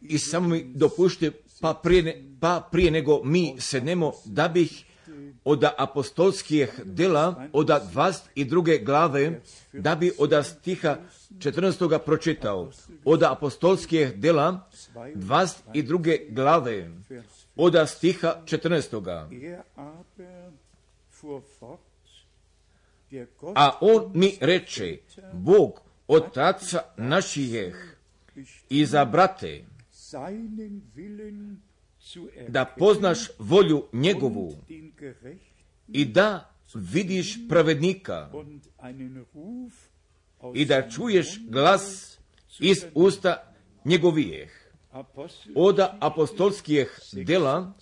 [0.00, 1.30] I samo mi dopušte,
[1.60, 4.84] pa prije, pa prije nego mi sednemo, da bih
[5.44, 8.84] od apostolskih dela, od 22.
[8.84, 9.40] glave,
[9.72, 10.96] da bi od stiha
[11.38, 11.98] 14.
[11.98, 12.70] pročitao.
[13.04, 16.34] Od apostolskih dela, 22.
[16.34, 16.90] glave,
[17.56, 19.44] od stiha 14.
[19.44, 20.52] Er aber
[21.10, 21.80] fuhr fort,
[23.10, 24.98] der Gott A on mi reče,
[25.32, 27.93] Bog, otaca naših
[28.68, 29.64] i za brate,
[32.48, 34.56] da poznaš volju njegovu
[35.88, 38.30] i da vidiš pravednika
[40.54, 42.16] i da čuješ glas
[42.60, 44.50] iz usta njegovijeh.
[44.90, 47.72] Apostel Od apostolskih dela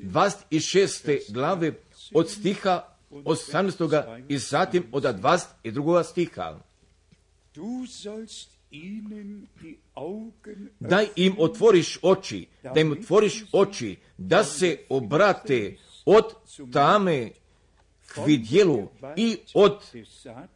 [0.00, 1.32] 20 26.
[1.32, 1.72] glave
[2.14, 4.24] od stiha 18.
[4.28, 6.04] i zatim od 22.
[6.04, 6.58] stiha.
[10.80, 16.24] Daj im otvoriš oči, da im otvoriš oči, da se obrate od
[16.72, 17.30] tame
[18.06, 19.78] k vidjelu i od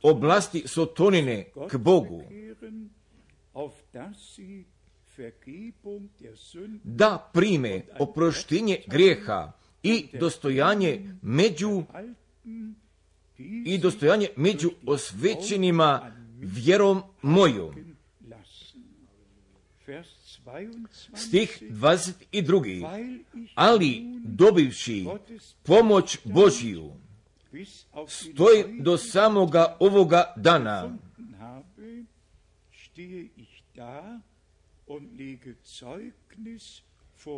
[0.02, 2.22] oblasti sotonine k Bogu,
[6.84, 11.82] da prime oproštenje grijeha i dostojanje među
[13.38, 17.95] i dostojanje među osvećenima vjerom mojom.
[19.88, 19.94] Lassen.
[19.94, 20.06] Vers
[20.44, 21.16] 22.
[21.16, 22.82] Stih 22.
[22.82, 25.06] Weil ich Ali dobivši
[25.62, 26.92] pomoć Božiju,
[28.06, 30.96] stoj do samoga ovoga dana.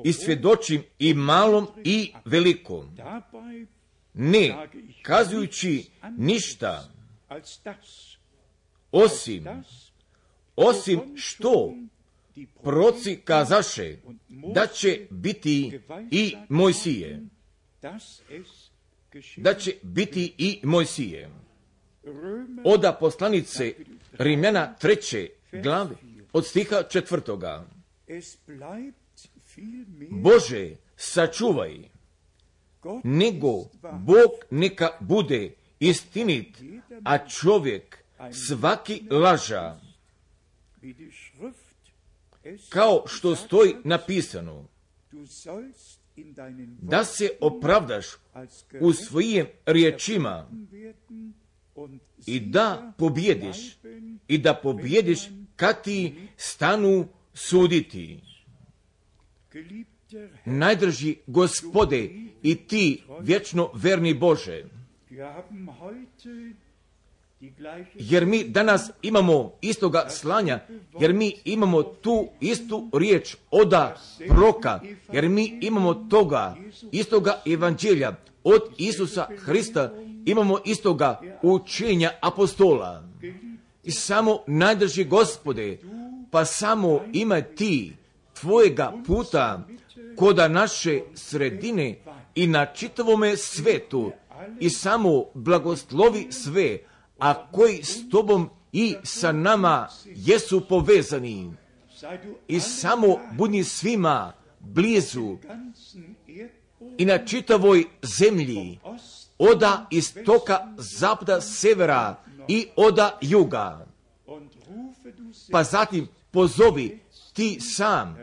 [0.04, 2.96] I svjedočim i malom i velikom,
[4.14, 4.68] ne
[5.02, 6.88] kazujući ništa,
[8.92, 9.44] osim,
[10.56, 11.74] osim što
[12.62, 13.96] proci kazaše
[14.54, 17.22] da će biti i Mojsije,
[19.36, 21.30] da će biti i Mojsije.
[22.64, 23.74] Oda poslanice
[24.18, 25.96] Rimljana treće glave
[26.32, 27.66] od stiha četvrtoga.
[30.10, 31.78] Bože, sačuvaj,
[33.04, 33.64] nego.
[33.92, 35.50] Bog neka bude
[35.80, 36.56] istinit,
[37.04, 37.98] a čovjek
[38.46, 39.80] svaki laža,
[42.68, 44.68] kao što stoji napisano,
[46.82, 48.06] da se opravdaš
[48.80, 50.50] u svojim riječima
[52.26, 53.78] i da pobjediš,
[54.28, 55.18] i da pobjediš
[55.56, 58.20] kad ti stanu suditi.
[60.44, 62.10] Najdrži gospode
[62.42, 64.64] i ti vječno verni Bože,
[67.94, 70.60] jer mi danas imamo istoga slanja,
[71.00, 73.96] jer mi imamo tu istu riječ oda
[74.28, 74.80] proka,
[75.12, 76.56] jer mi imamo toga
[76.92, 79.92] istoga evanđelja od Isusa Hrista,
[80.26, 83.04] imamo istoga učenja apostola.
[83.84, 85.78] I samo najdrži gospode,
[86.30, 87.92] pa samo ima ti
[88.40, 89.66] tvojega puta
[90.16, 91.98] koda naše sredine
[92.34, 94.12] i na čitavome svetu
[94.60, 96.78] i samo blagoslovi sve,
[97.18, 101.52] a koji s tobom i sa nama jesu povezani.
[102.48, 105.36] I samo budi svima blizu
[106.98, 108.78] i na čitavoj zemlji,
[109.38, 112.16] oda istoka, zapada, severa
[112.48, 113.86] i oda juga.
[115.50, 117.00] Pa zatim pozovi
[117.32, 118.16] ti sam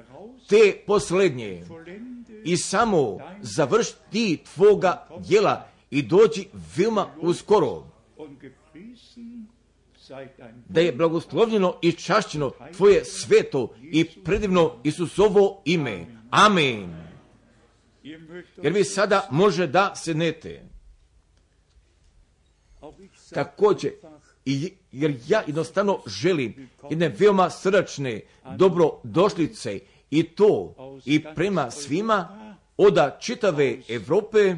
[0.50, 1.64] te poslednje
[2.46, 7.84] i samo završ ti tvoga djela i dođi veoma uskoro.
[10.69, 16.06] Da je blagoslovljeno i čašćeno tvoje sveto i predivno Isusovo ime.
[16.30, 17.06] Amen.
[18.64, 20.64] Jer vi sada može da sednete.
[23.34, 23.91] Također,
[24.91, 28.22] jer ja jednostavno želim jedne veoma srdačne
[28.58, 32.45] dobrodošlice i to i prema svima
[32.78, 34.56] oda čitave Europe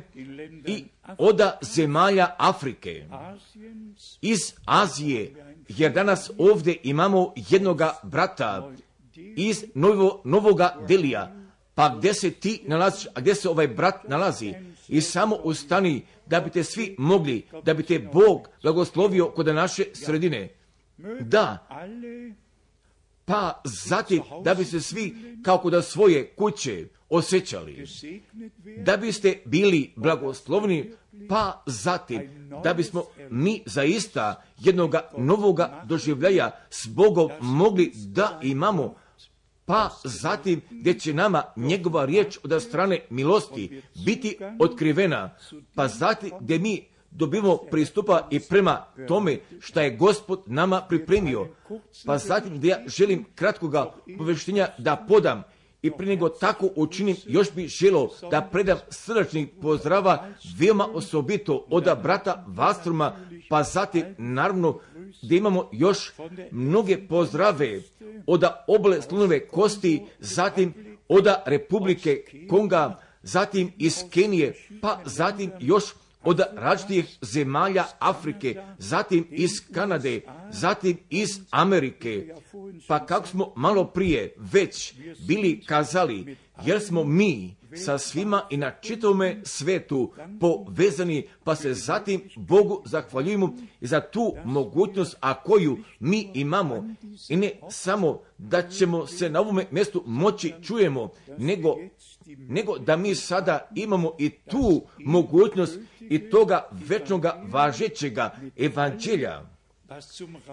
[0.66, 0.86] i
[1.18, 3.06] oda zemalja Afrike,
[4.22, 5.34] iz Azije,
[5.68, 8.72] jer danas ovdje imamo jednoga brata
[9.16, 11.36] iz novo, Novoga Delija,
[11.76, 14.54] pa gdje se ti nalaziš, a gdje se ovaj brat nalazi,
[14.88, 20.50] i samo ustani da biste svi mogli, da bi te Bog blagoslovio kod naše sredine.
[21.20, 21.68] Da,
[23.26, 27.86] pa zatim da bi se svi kao kod svoje kuće osjećali,
[28.86, 30.92] da biste bili blagoslovni,
[31.30, 38.96] pa zatim da bismo mi zaista jednoga novoga doživljaja s Bogom mogli da imamo,
[39.66, 45.36] pa zatim gdje će nama njegova riječ od strane milosti biti otkrivena,
[45.76, 51.48] pa zatim gdje mi dobimo pristupa i prema tome što je gospod nama pripremio.
[52.06, 55.44] Pa zatim gdje ja želim kratkoga poveštenja da podam
[55.88, 60.28] i prije nego tako učinim, još bi želo da predam srdačnih pozdrava
[60.60, 63.16] veoma osobito od brata Vastruma,
[63.50, 64.80] pa zatim naravno
[65.24, 66.14] gdje imamo još
[66.52, 67.82] mnoge pozdrave
[68.28, 70.74] od obole slunove kosti, zatim
[71.10, 75.84] od Republike Konga, zatim iz Kenije, pa zatim još
[76.28, 80.22] od različitih zemalja Afrike, zatim iz Kanade,
[80.52, 82.36] zatim iz Amerike.
[82.88, 84.94] Pa kako smo malo prije već
[85.28, 86.36] bili kazali,
[86.66, 93.54] jer smo mi sa svima i na čitavome svetu povezani, pa se zatim Bogu zahvaljujemo
[93.82, 96.90] za tu mogućnost, a koju mi imamo.
[97.30, 101.78] I ne samo da ćemo se na ovome mjestu moći čujemo, nego,
[102.38, 109.42] nego da mi sada imamo i tu mogućnost i toga večnoga važećega evanđelja.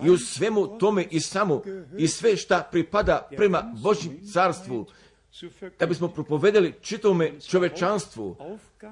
[0.04, 1.62] I u svemu tome i samo
[1.98, 4.86] i sve šta pripada prema Božjem carstvu,
[5.78, 8.36] da bismo propovedali čitavome čovečanstvu,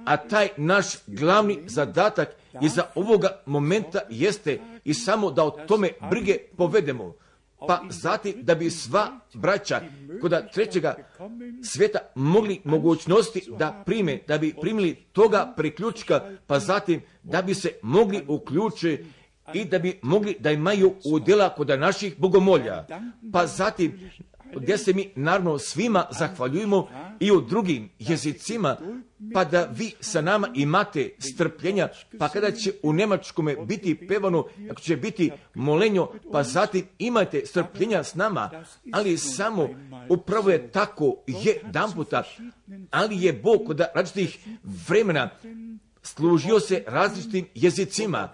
[0.05, 2.29] a taj naš glavni zadatak
[2.63, 7.15] iza ovoga momenta jeste i samo da o tome brige povedemo.
[7.67, 9.81] Pa zatim da bi sva braća
[10.21, 10.95] kod trećega
[11.65, 17.73] sveta mogli mogućnosti da prime, da bi primili toga priključka, pa zatim da bi se
[17.83, 19.05] mogli uključiti
[19.55, 22.87] i da bi mogli da imaju udjela kod naših bogomolja.
[23.33, 24.11] Pa zatim
[24.57, 26.89] gdje se mi naravno svima zahvaljujemo
[27.21, 28.77] i u drugim jezicima,
[29.35, 31.89] pa da vi sa nama imate strpljenja,
[32.19, 38.05] pa kada će u Njemačkome biti pevano, ako će biti molenjo, pa zatim imate strpljenja
[38.05, 39.69] s nama, ali samo
[40.09, 42.23] upravo je tako jedan puta,
[42.91, 44.49] ali je Bog kod različitih
[44.89, 45.31] vremena
[46.03, 48.29] služio se različitim jezicima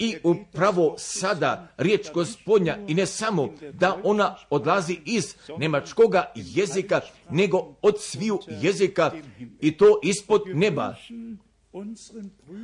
[0.00, 7.00] i upravo sada riječ gospodnja i ne samo da ona odlazi iz nemačkoga jezika,
[7.30, 9.12] nego od sviju jezika
[9.60, 10.94] i to ispod neba.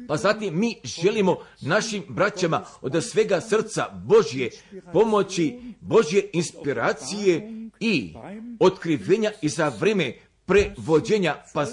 [0.09, 4.51] Pa zatim mi želimo našim braćama od svega srca Božje
[4.93, 7.51] pomoći, Božje inspiracije
[7.81, 8.15] i
[8.61, 10.15] otkrivenja i za vreme
[10.47, 11.67] prevođenja, pa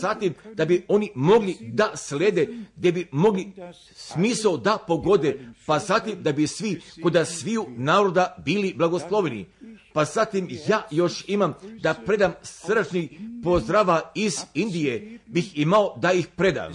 [0.54, 3.52] da bi oni mogli da slede, gdje bi mogli
[3.96, 5.80] smisao da pogode, pa
[6.20, 9.46] da bi svi kod sviju naroda bili blagosloveni.
[9.94, 16.28] Pa zatim ja još imam da predam srčni pozdrava iz Indije, bih imao da ih
[16.36, 16.74] predam.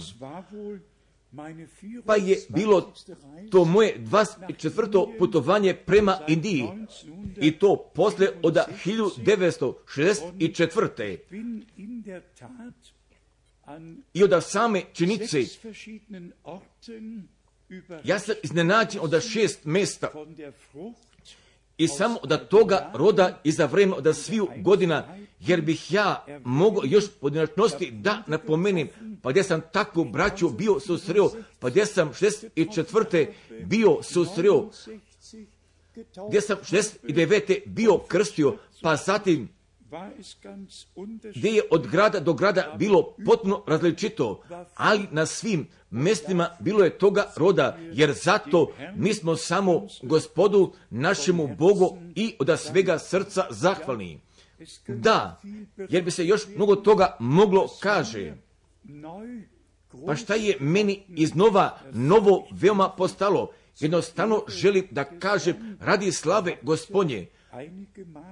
[2.05, 2.93] Pa je bilo
[3.51, 5.17] to moje 24.
[5.19, 6.67] putovanje prema Indiji
[7.41, 11.17] i to posle od 1964.
[14.13, 15.43] I od same činice
[18.03, 20.11] ja sam iznenađen od šest mesta
[21.77, 26.83] i samo da toga roda i za vreme od sviju godina, jer bih ja mogao
[26.85, 28.87] još pojedinačnosti da napomenem,
[29.21, 33.27] pa gdje sam takvu braću bio susreo, pa gdje sam 64.
[33.65, 34.69] bio susreo,
[36.27, 37.61] gdje sam 69.
[37.65, 39.49] bio krstio, pa zatim
[41.35, 44.41] gdje je od grada do grada bilo potpuno različito,
[44.75, 51.55] ali na svim mjestima bilo je toga roda, jer zato mi smo samo gospodu našemu
[51.57, 54.19] Bogu i od svega srca zahvalni.
[54.87, 55.41] Da,
[55.89, 58.33] jer bi se još mnogo toga moglo kaže.
[60.05, 63.51] Pa šta je meni iznova novo veoma postalo?
[63.79, 67.27] Jednostavno želim da kažem radi slave gospodnje,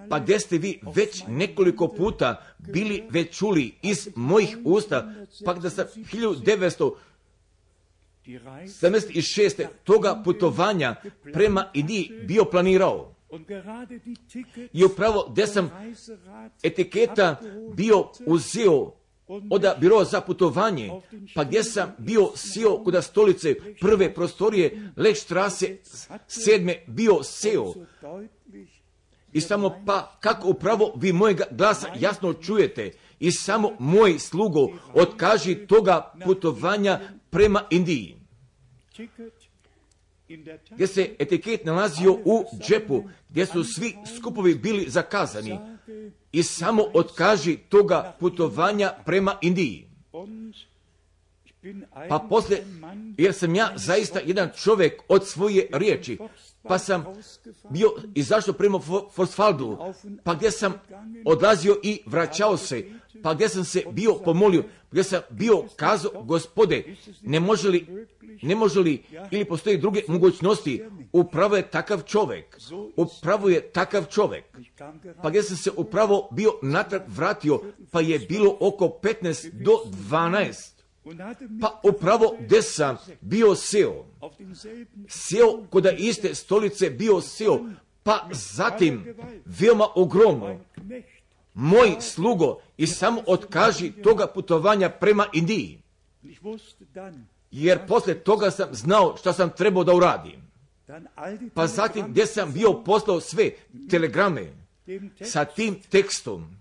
[0.09, 5.13] pa gdje ste vi već nekoliko puta bili već čuli iz mojih usta,
[5.45, 5.85] pa da sam
[8.25, 9.65] 1976.
[9.83, 10.95] toga putovanja
[11.33, 13.16] prema Indiji bio planirao.
[14.73, 15.71] I upravo gdje sam
[16.63, 17.35] etiketa
[17.73, 18.91] bio uzeo
[19.27, 20.91] od biro za putovanje,
[21.35, 25.77] pa gdje sam bio sio kod stolice prve prostorije Leć trase
[26.27, 27.73] sedme bio seo.
[29.33, 35.55] I samo pa kako upravo vi mojega glasa jasno čujete i samo moj slugo otkaži
[35.55, 38.17] toga putovanja prema Indiji.
[40.69, 45.59] Gdje se etiket nalazio u džepu, gdje su svi skupovi bili zakazani
[46.31, 49.87] i samo otkaži toga putovanja prema Indiji.
[52.09, 52.65] Pa poslije,
[53.17, 56.17] jer sam ja zaista jedan čovjek od svoje riječi,
[56.67, 57.05] pa sam
[57.69, 58.79] bio izašao prema
[59.13, 59.77] Forsfaldu,
[60.23, 60.73] pa gdje sam
[61.25, 62.85] odlazio i vraćao se,
[63.23, 66.83] pa gdje sam se bio pomolio, gdje sam bio kazao, gospode,
[67.21, 68.07] ne može li,
[68.41, 72.57] ne može li, ili postoje druge mogućnosti, upravo je takav čovjek,
[72.95, 74.45] upravo je takav čovjek.
[75.23, 79.71] Pa gdje sam se upravo bio natrag vratio, pa je bilo oko 15 do
[80.09, 80.76] 12.
[81.61, 84.05] Pa upravo gdje sam bio seo,
[85.07, 87.59] seo kod iste stolice bio seo,
[88.03, 90.59] pa zatim veoma ogromno,
[91.53, 95.81] moj slugo i samo otkaži toga putovanja prema Indiji.
[97.51, 100.47] Jer poslije toga sam znao što sam trebao da uradim.
[101.53, 103.51] Pa zatim gdje sam bio poslao sve
[103.89, 104.66] telegrame
[105.23, 106.57] sa tim tekstom,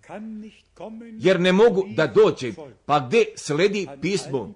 [1.18, 2.54] jer ne mogu da dođem,
[2.86, 4.54] pa gdje sledi pismo?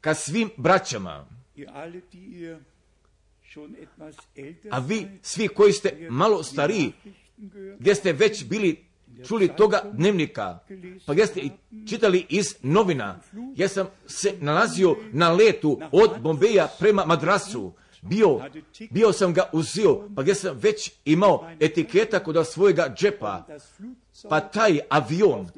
[0.00, 1.26] ka svim braćama.
[4.70, 6.92] A vi, svi koji ste malo stariji,
[7.78, 8.84] gdje ste već bili
[9.28, 10.58] čuli toga dnevnika,
[11.06, 11.40] pa gdje ste
[11.88, 13.20] čitali iz novina,
[13.56, 17.72] ja sam se nalazio na letu od Bombeja prema Madrasu,
[18.02, 18.40] bio,
[18.90, 23.46] bio sam ga uzio, pa gdje sam već imao etiketa kod svojega džepa,
[24.28, 25.48] pa taj avion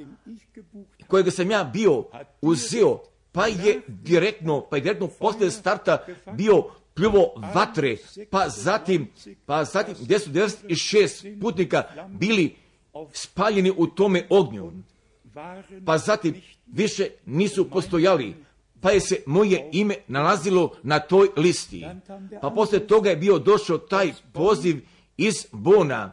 [1.07, 2.05] kojeg sam ja bio
[2.41, 2.99] uzio,
[3.33, 6.63] pa je direktno, pa je direktno posle starta bio
[6.95, 7.97] pljuvo vatre,
[8.31, 9.09] pa zatim,
[9.47, 12.57] pa zatim gdje su 96 putnika bili
[13.13, 14.73] spaljeni u tome ognju,
[15.87, 18.35] pa zatim više nisu postojali,
[18.85, 21.87] pa je se moje ime nalazilo na toj listi.
[22.41, 24.81] Pa poslije toga je bio došao taj poziv
[25.17, 26.13] iz Bona,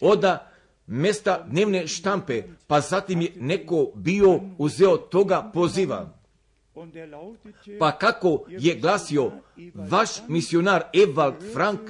[0.00, 0.50] oda
[0.86, 6.18] mesta dnevne štampe, pa zatim je neko bio uzeo toga poziva.
[7.78, 9.32] Pa kako je glasio
[9.74, 11.80] vaš misionar Evald Frank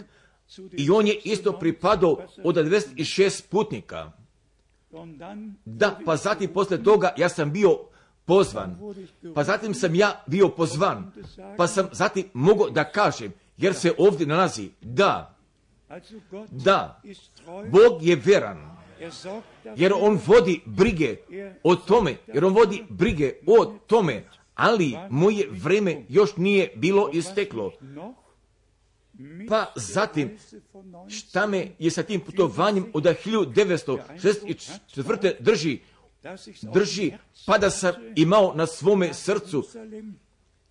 [0.73, 4.13] i on je isto pripadao od 96 putnika.
[5.65, 7.79] Da, pa zatim posle toga ja sam bio
[8.27, 8.79] pozvan,
[9.35, 11.13] pa zatim sam ja bio pozvan,
[11.57, 15.37] pa sam zatim mogao da kažem, jer se ovdje nalazi, da,
[16.51, 17.01] da,
[17.47, 18.77] Bog je veran,
[19.77, 21.17] jer on vodi brige
[21.63, 27.73] o tome, jer on vodi brige o tome, ali moje vreme još nije bilo isteklo.
[29.49, 30.39] Pa zatim,
[31.09, 35.33] šta me je sa tim putovanjem od 1964.
[35.41, 35.81] drži,
[36.75, 37.13] drži,
[37.47, 39.65] pa da sam imao na svome srcu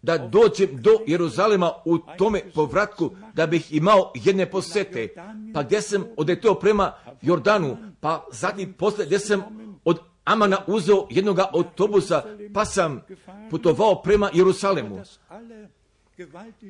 [0.01, 5.07] da dođem do Jeruzalema u tome povratku, da bih imao jedne posete.
[5.53, 9.43] Pa gdje sam odeteo prema Jordanu, pa zatim posle gdje sam
[9.85, 13.01] od Amana uzeo jednog autobusa, pa sam
[13.49, 15.03] putovao prema Jerusalemu.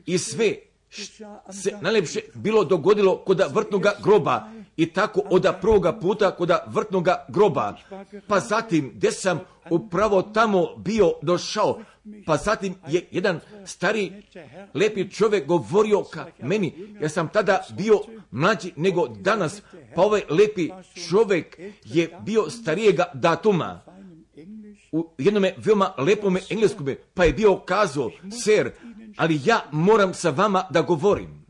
[0.06, 0.56] I sve
[1.52, 7.78] se najlepše bilo dogodilo kod vrtnoga groba i tako od prvoga puta kod vrtnoga groba.
[8.28, 9.40] Pa zatim, gdje sam
[9.70, 11.80] upravo tamo bio došao,
[12.26, 14.24] pa zatim je jedan stari
[14.74, 18.00] lepi čovjek govorio ka meni, ja sam tada bio
[18.32, 19.62] mlađi nego danas,
[19.96, 20.70] pa ovaj lepi
[21.10, 23.82] čovjek je bio starijega datuma
[24.92, 28.12] u jednome veoma lepome engleskome, pa je bio kazao,
[28.44, 28.72] ser,
[29.18, 31.46] ali ja moram sa vama da govorim.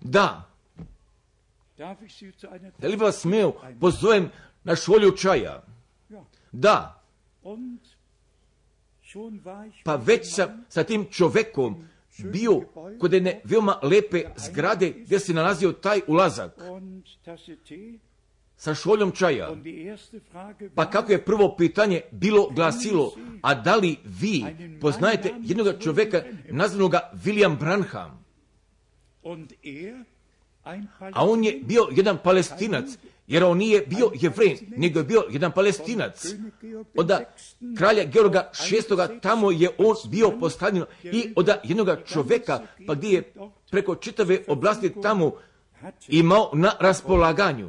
[0.00, 0.45] Da.
[2.78, 4.30] Da li vas smeo pozovem
[4.64, 5.62] na šolju čaja?
[6.52, 7.02] Da.
[9.84, 11.88] Pa već sam sa tim čovekom
[12.32, 12.60] bio
[13.00, 16.60] kod jedne veoma lepe zgrade gdje se nalazio taj ulazak
[18.56, 19.48] sa šoljom čaja.
[20.74, 24.44] Pa kako je prvo pitanje bilo glasilo, a da li vi
[24.80, 28.24] poznajete jednog čovjeka nazvanog William Branham?
[31.12, 32.84] A on je bio jedan palestinac,
[33.26, 36.26] jer on nije bio jevrej, nego je bio jedan palestinac.
[36.98, 37.10] Od
[37.76, 39.20] kralja Georga VI.
[39.20, 43.32] tamo je on bio postavljen i od jednog čovjeka, pa gdje je
[43.70, 45.32] preko čitave oblasti tamo
[46.08, 47.68] imao na raspolaganju.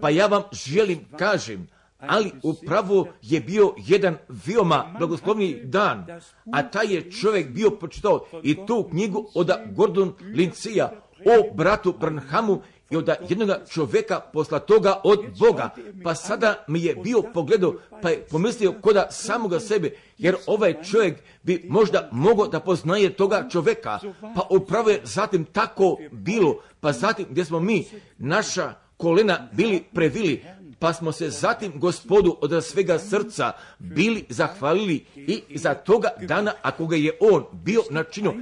[0.00, 6.06] Pa ja vam želim kažem, ali upravo je bio jedan veoma blagoslovni dan,
[6.52, 10.92] a taj je čovjek bio počitao i tu knjigu od Gordon Lincija
[11.24, 15.70] o bratu Branhamu i od jednog čovjeka posla toga od Boga.
[16.04, 21.18] Pa sada mi je bio pogledao, pa je pomislio koda samoga sebe, jer ovaj čovjek
[21.42, 23.98] bi možda mogao da poznaje toga čovjeka.
[24.20, 27.86] Pa upravo je zatim tako bilo, pa zatim gdje smo mi,
[28.18, 30.44] naša kolena bili previli,
[30.78, 36.86] pa smo se zatim gospodu od svega srca bili zahvalili i za toga dana, ako
[36.86, 38.34] ga je on bio načinio,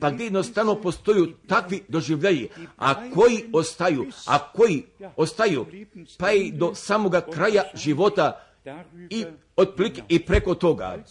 [0.00, 4.84] pa gdje jednostavno postoju takvi doživljaji, a koji ostaju, a koji
[5.16, 5.66] ostaju,
[6.18, 8.46] pa i do samoga kraja života
[9.10, 9.24] i
[9.56, 11.04] otprilike i preko toga.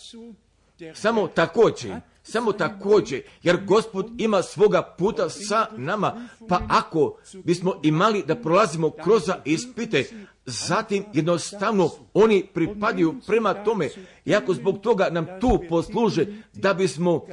[0.94, 8.24] Samo također, samo također, jer gospod ima svoga puta sa nama, pa ako bismo imali
[8.28, 10.06] da prolazimo kroz ispite,
[10.46, 13.90] zatim jednostavno oni pripadaju prema tome,
[14.26, 17.26] i ako zbog toga nam tu posluže, da bismo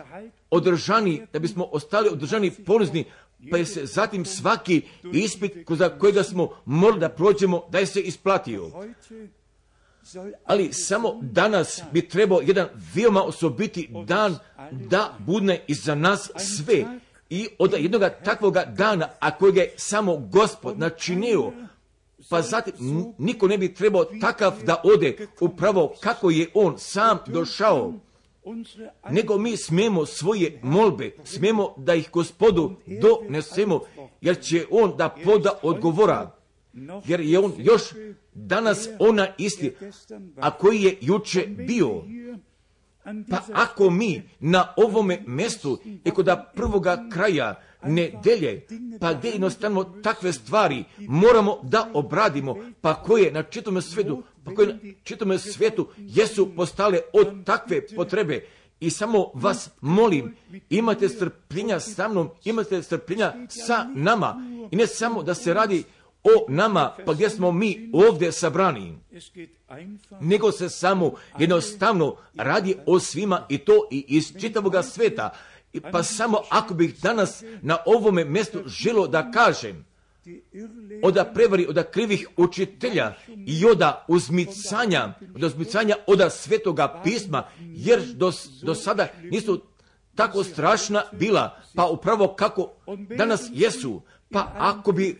[0.50, 3.04] održani, da bismo ostali održani ponizni,
[3.50, 8.00] pa je se zatim svaki ispit za kojega smo morali da prođemo, da je se
[8.00, 8.70] isplatio.
[10.44, 14.38] Ali samo danas bi trebao jedan veoma osobiti dan
[14.70, 16.84] da budne iza nas sve.
[17.30, 21.52] I od jednog takvoga dana, a kojega je samo gospod načinio,
[22.30, 22.74] pa zatim
[23.18, 27.92] niko ne bi trebao takav da ode upravo kako je on sam došao,
[29.10, 33.80] nego mi smijemo svoje molbe, smijemo da ih gospodu donesemo,
[34.20, 36.36] jer će on da poda odgovora,
[37.04, 37.82] jer je on još
[38.34, 39.72] danas ona isti,
[40.36, 42.02] a koji je juče bio.
[43.30, 48.66] Pa ako mi na ovome mjestu i kod prvoga kraja nedelje,
[49.00, 54.68] pa gdje jednostavno takve stvari moramo da obradimo, pa koje na čitome svijetu, pa koje
[54.68, 58.46] na čitome svijetu jesu postale od takve potrebe.
[58.80, 60.36] I samo vas molim,
[60.70, 64.36] imate strpljenja sa mnom, imate strpljenja sa nama.
[64.70, 65.84] I ne samo da se radi
[66.24, 68.98] o nama, pa gdje smo mi ovdje sabrani,
[70.20, 75.30] nego se samo jednostavno radi o svima i to i iz čitavog sveta.
[75.92, 79.84] Pa samo ako bih danas na ovome mjestu želo da kažem,
[81.02, 83.14] oda prevari, oda krivih učitelja
[83.46, 88.32] i oda uzmicanja, od uzmicanja oda svetoga pisma, jer do,
[88.62, 89.60] do sada nisu
[90.14, 92.72] tako strašna bila, pa upravo kako
[93.16, 95.16] danas jesu, pa ako bi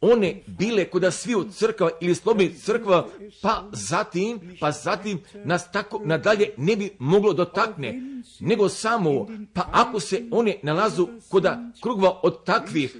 [0.00, 3.08] one bile kod sviju crkva ili slobodnih crkva,
[3.42, 8.00] pa zatim, pa zatim nas tako nadalje ne bi moglo dotakne,
[8.40, 11.46] nego samo, pa ako se one nalazu kod
[11.82, 12.96] krugva od takvih,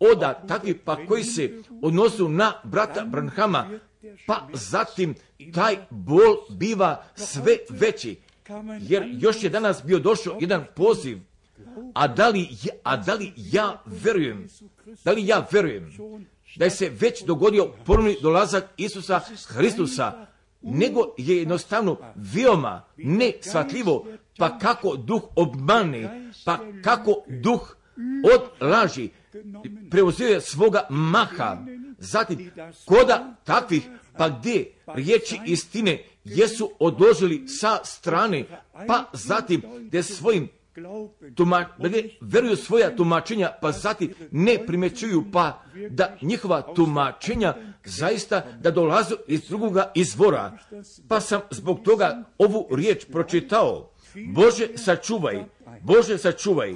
[0.00, 3.70] oda takvih pa koji se odnosu na brata Branhama,
[4.26, 5.14] pa zatim
[5.54, 8.16] taj bol biva sve veći.
[8.80, 11.18] Jer još je danas bio došao jedan poziv,
[11.94, 12.48] a da li,
[12.82, 14.48] a da li ja verujem,
[15.04, 15.90] da li ja verujem
[16.56, 20.26] da je se već dogodio ponovni dolazak Isusa Hristusa,
[20.62, 24.06] nego je jednostavno veoma nesvatljivo,
[24.38, 27.76] pa kako duh obmane, pa kako duh
[28.34, 29.08] od laži
[29.90, 31.56] preuzio svoga maha,
[31.98, 32.50] zatim
[32.84, 38.44] koda takvih, pa gdje riječi istine jesu odložili sa strane,
[38.86, 40.48] pa zatim gdje svojim
[41.34, 41.88] tuma, da
[42.20, 47.54] veruju svoja tumačenja, pa zatim ne primećuju, pa da njihova tumačenja
[47.84, 50.58] zaista da dolazu iz drugoga izvora.
[51.08, 53.90] Pa sam zbog toga ovu riječ pročitao.
[54.34, 55.44] Bože sačuvaj,
[55.80, 56.74] Bože sačuvaj,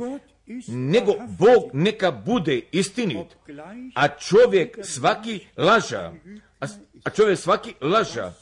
[0.69, 3.37] nego Bog neka bude istinit,
[3.95, 6.13] a čovjek svaki laža,
[7.05, 8.33] a čovjek svaki laža.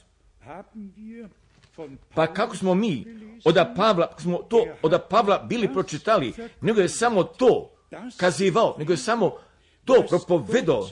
[2.15, 3.05] Pa kako smo mi
[3.45, 7.71] od Pavla, smo to od Pavla bili pročitali, nego je samo to
[8.17, 9.37] kazivao, nego je samo
[9.85, 10.89] to propovedao.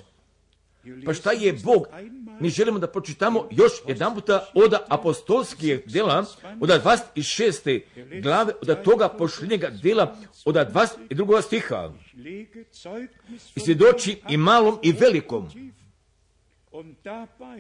[1.05, 1.87] Pa šta je Bog?
[2.41, 6.25] Mi želimo da pročitamo još jedan puta od apostolskih dela,
[6.61, 7.81] od 26.
[8.23, 11.43] glave, od toga pošljenjega dela, od 22.
[11.43, 11.91] stiha.
[13.57, 15.49] I svjedoči i malom i velikom.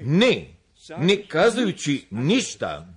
[0.02, 0.54] Ne,
[0.98, 2.94] ne kazujući ništa,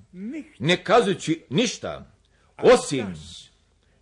[0.60, 2.12] ne kazujući ništa,
[2.58, 3.06] osim,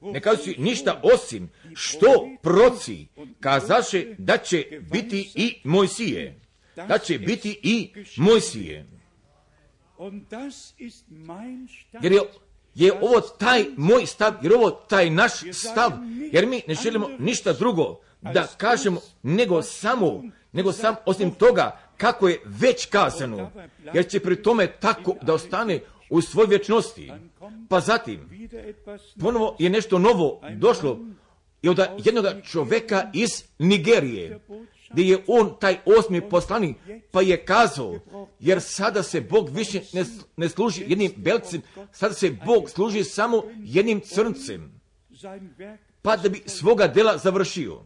[0.01, 3.07] ne kazujući ništa osim što proci
[3.39, 6.39] kazaše da će biti i Mojsije,
[6.75, 8.85] da će biti i Mojsije.
[12.01, 12.21] Jer je,
[12.75, 15.91] je ovo taj moj stav, jer ovo taj naš stav,
[16.31, 22.27] jer mi ne želimo ništa drugo da kažemo nego samo, nego sam osim toga kako
[22.27, 23.51] je već kazano,
[23.93, 25.79] jer će pri tome tako da ostane
[26.13, 27.11] u svoj vječnosti.
[27.69, 28.49] Pa zatim,
[29.19, 30.99] ponovo je nešto novo došlo
[31.61, 34.39] i od jednog čoveka iz Nigerije,
[34.91, 36.77] gdje je on taj osmi poslanik,
[37.11, 37.99] pa je kazao,
[38.39, 40.05] jer sada se Bog više ne,
[40.37, 44.81] ne služi jednim belcem, sada se Bog služi samo jednim crncem,
[46.01, 47.81] pa da bi svoga dela završio.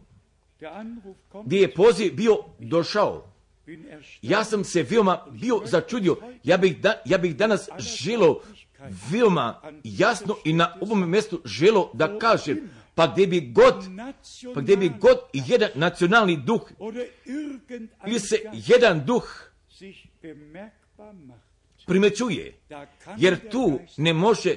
[1.44, 3.37] Gdje je poziv bio došao,
[4.22, 6.16] ja sam se veoma bio začudio.
[6.44, 8.42] Ja bih, da, ja bih danas želo
[9.10, 13.74] veoma jasno i na ovom mjestu želo da kažem, pa gdje bi god,
[14.54, 16.70] pa gdje bi god jedan nacionalni duh
[18.06, 19.50] ili se jedan duh
[21.86, 22.58] primećuje,
[23.16, 24.54] jer tu ne može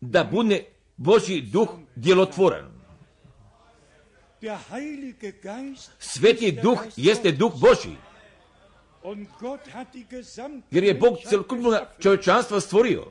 [0.00, 0.64] da bude
[0.96, 2.76] Boži duh djelotvoran.
[5.98, 7.96] Sveti duh jeste duh Boži.
[10.70, 13.04] Jer je Bog celokupno čovječanstva stvorio.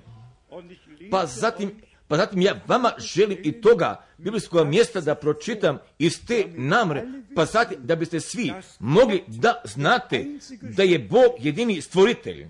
[1.11, 1.71] Pa zatim,
[2.07, 7.03] pa zatim ja vama želim i toga biblijskog mjesta da pročitam iz te namre,
[7.35, 10.25] pa zatim da biste svi mogli da znate
[10.61, 12.47] da je Bog jedini stvoritelj.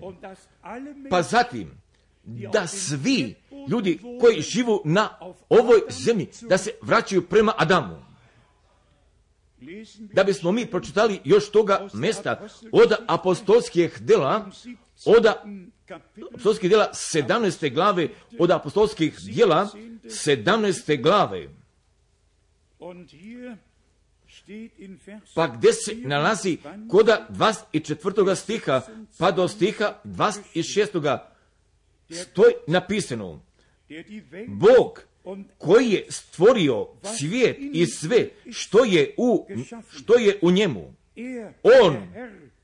[1.10, 1.70] Pa zatim
[2.24, 3.34] da svi
[3.68, 8.05] ljudi koji živu na ovoj zemlji, da se vraćaju prema Adamu
[9.98, 14.50] da bismo mi pročitali još toga mesta od apostolskih dela,
[15.04, 15.26] od
[16.32, 17.74] apostolskih dela 17.
[17.74, 19.68] glave, od apostolskih djela
[20.04, 21.02] 17.
[21.02, 21.48] glave.
[25.34, 26.58] Pa gdje se nalazi
[26.90, 28.34] koda 24.
[28.34, 28.80] stiha
[29.18, 31.18] pa do stiha 26.
[32.10, 33.40] stoji napisano
[34.48, 35.02] Bog
[35.58, 36.86] koji je stvorio
[37.18, 39.46] svijet i sve što je u,
[39.90, 40.94] što je u njemu.
[41.82, 41.96] On,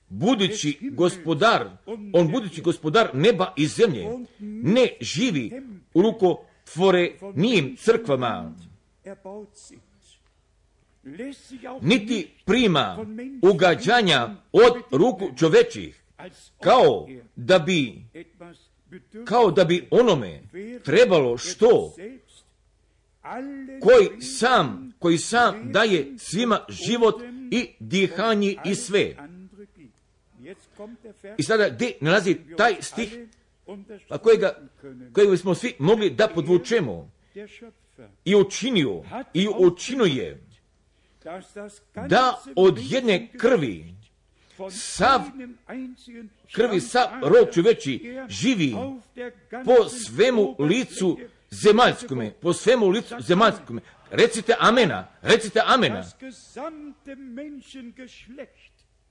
[0.08, 1.70] budući gospodar,
[2.12, 4.08] on budući gospodar neba i zemlje,
[4.40, 5.52] ne živi
[5.94, 6.02] u
[7.34, 8.54] njim crkvama,
[11.80, 13.06] niti prima
[13.42, 16.02] ugađanja od ruku čovečih,
[16.60, 17.94] kao da bi
[19.24, 20.42] kao da bi onome
[20.84, 21.94] trebalo što
[23.80, 29.16] koji sam, koji sam daje svima život i dihanje i sve.
[31.38, 33.18] I sada gdje nalazi taj stih
[34.08, 34.58] a kojega,
[35.12, 37.10] kojega smo svi mogli da podvučemo
[38.24, 39.02] i učinio
[39.34, 40.40] i učinuje
[42.08, 43.94] da od jedne krvi
[44.70, 45.20] sav
[46.52, 48.74] krvi sav rod čoveči živi
[49.64, 51.18] po svemu licu
[51.52, 53.80] zemaljskome, po svemu licu zemaljskome.
[54.10, 56.04] Recite amena, recite amena.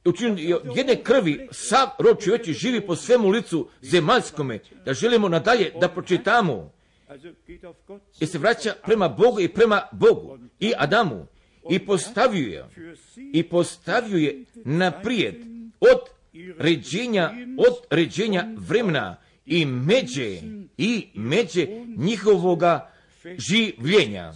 [0.06, 5.89] Učinio jedne krvi, sav rod čovječi živi po svemu licu zemaljskome, da želimo nadalje da
[5.89, 6.71] pročitamo.
[8.19, 11.27] I se vraća prema Bogu i prema Bogu i Adamu
[11.69, 12.65] i postavio je
[13.34, 15.36] i postavio je naprijed
[15.80, 15.99] od
[16.58, 20.41] ređenja, od ređenja vremena i međe
[20.77, 22.91] i međe njihovoga
[23.38, 24.34] življenja.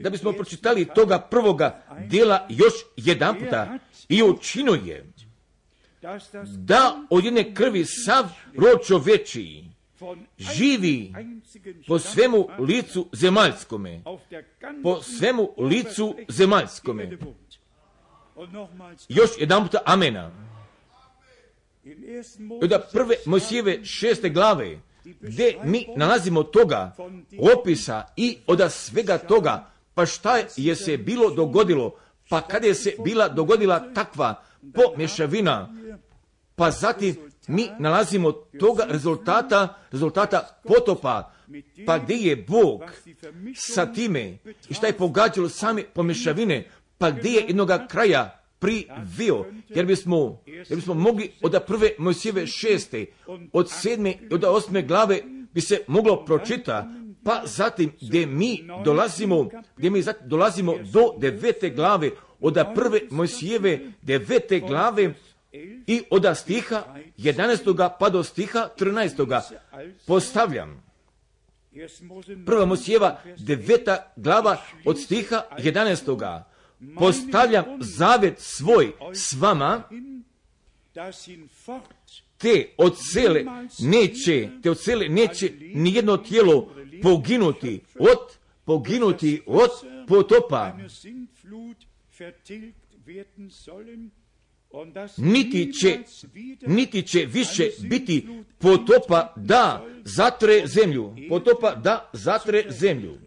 [0.00, 3.78] Da bismo pročitali toga prvoga dijela još jedan puta
[4.08, 5.12] i učinuje
[6.56, 8.24] da od jedne krvi sav
[8.56, 9.64] rod čoveči
[10.38, 11.12] živi
[11.86, 14.02] po svemu licu zemaljskome,
[14.82, 17.18] po svemu licu zemaljskome.
[19.08, 20.47] Još jedan puta amena
[22.62, 26.96] od prve Mojsijeve šeste glave, gdje mi nalazimo toga
[27.58, 31.94] opisa i od svega toga, pa šta je se bilo dogodilo,
[32.28, 34.42] pa kada je se bila dogodila takva
[34.74, 35.74] pomješavina,
[36.56, 37.16] pa zatim
[37.48, 41.32] mi nalazimo toga rezultata, rezultata potopa,
[41.86, 42.82] pa gdje je Bog
[43.54, 49.86] sa time i šta je pogađalo same pomješavine, pa gdje je jednoga kraja privio, jer
[49.86, 53.06] bismo, jer bismo mogli od prve Mojsijeve šeste,
[53.52, 55.22] od sedme i od osme glave
[55.54, 56.88] bi se moglo pročita,
[57.24, 64.60] pa zatim gdje mi dolazimo, gdje mi dolazimo do devete glave, od prve Mojsijeve devete
[64.60, 65.14] glave
[65.86, 66.84] i od stiha
[67.18, 67.90] 11.
[67.98, 69.42] pa do stiha 13.
[70.06, 70.88] postavljam.
[72.46, 76.16] Prva Mojsijeva deveta glava od stiha 11
[76.96, 79.82] postavljam zavet svoj s vama,
[82.38, 83.44] te od cele
[83.78, 89.70] neće, te od cele neće nijedno tijelo poginuti od, poginuti od
[90.08, 90.76] potopa.
[95.16, 95.98] Niti će,
[96.66, 101.14] niti će više biti potopa da zatre zemlju.
[101.28, 103.18] Potopa da zatre zemlju.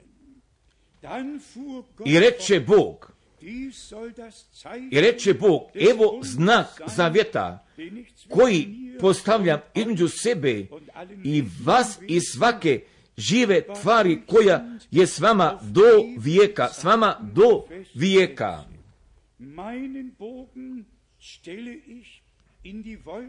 [2.05, 3.10] I reče Bog,
[4.91, 7.65] i reče Bog, evo znak zavjeta
[8.29, 8.67] koji
[8.99, 10.65] postavljam između sebe
[11.23, 12.81] i vas i svake
[13.17, 15.81] žive tvari koja je s vama do
[16.17, 18.63] vijeka, s vama do vijeka.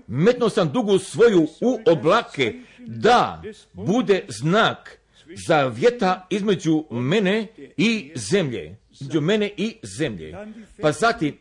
[0.07, 4.98] Metno sam dugu svoju u oblake da bude znak
[5.46, 7.46] zavjeta između mene
[7.77, 8.77] i zemlje.
[9.03, 10.35] Između mene i zemlje.
[10.81, 11.38] Pa zatim,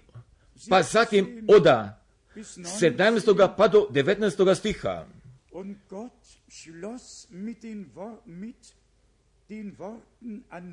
[0.69, 2.01] pa zatim oda
[2.35, 3.55] 17.
[3.57, 4.55] pa do 19.
[4.55, 5.05] stiha.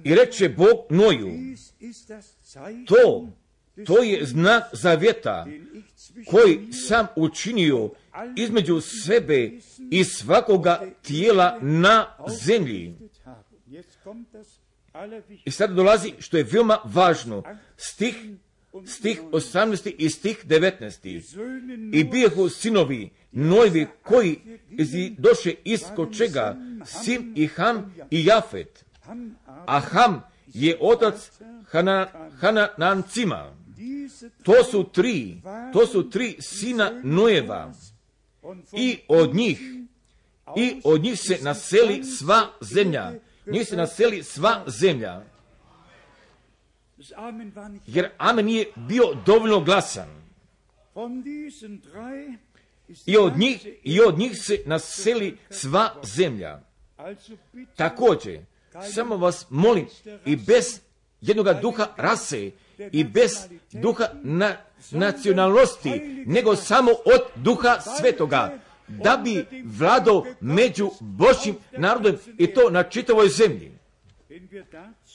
[0.05, 1.29] I reče Bog Noju,
[2.87, 3.29] to,
[3.87, 5.47] to je znak zavjeta
[6.31, 7.91] koji sam učinio
[8.37, 9.51] između sebe
[9.91, 12.95] i svakoga tijela na zemlji.
[15.45, 17.43] I sad dolazi što je veoma važno.
[17.77, 18.17] Stih,
[18.87, 19.95] stih 18.
[19.99, 21.21] i stih 19.
[21.21, 24.39] Söhne I bijehu sinovi Nojvi koji
[25.19, 28.85] doše isko čega, Sim i Ham i Jafet.
[29.67, 31.31] A Ham je otac
[31.71, 32.07] Hana,
[32.41, 33.55] Hananancima.
[33.77, 37.73] diese To su tri, to su tri sina Nojeva.
[38.73, 39.61] I od njih,
[40.57, 43.13] i od njih se naseli sva zemlja.
[43.51, 45.23] Njih se naseli sva zemlja.
[47.87, 50.09] Jer Amen nije bio dovoljno glasan.
[53.07, 56.61] I od njih, i od njih se naseli sva zemlja.
[57.77, 58.41] Također,
[58.93, 59.87] samo vas molim,
[60.25, 60.81] i bez
[61.21, 62.51] jednoga duha rase,
[62.93, 63.33] i bez
[63.73, 64.57] duha na,
[64.91, 68.59] nacionalnosti, nego samo od duha svetoga,
[68.89, 73.73] da bi vladao među Božjim narodom i to na čitavoj zemlji.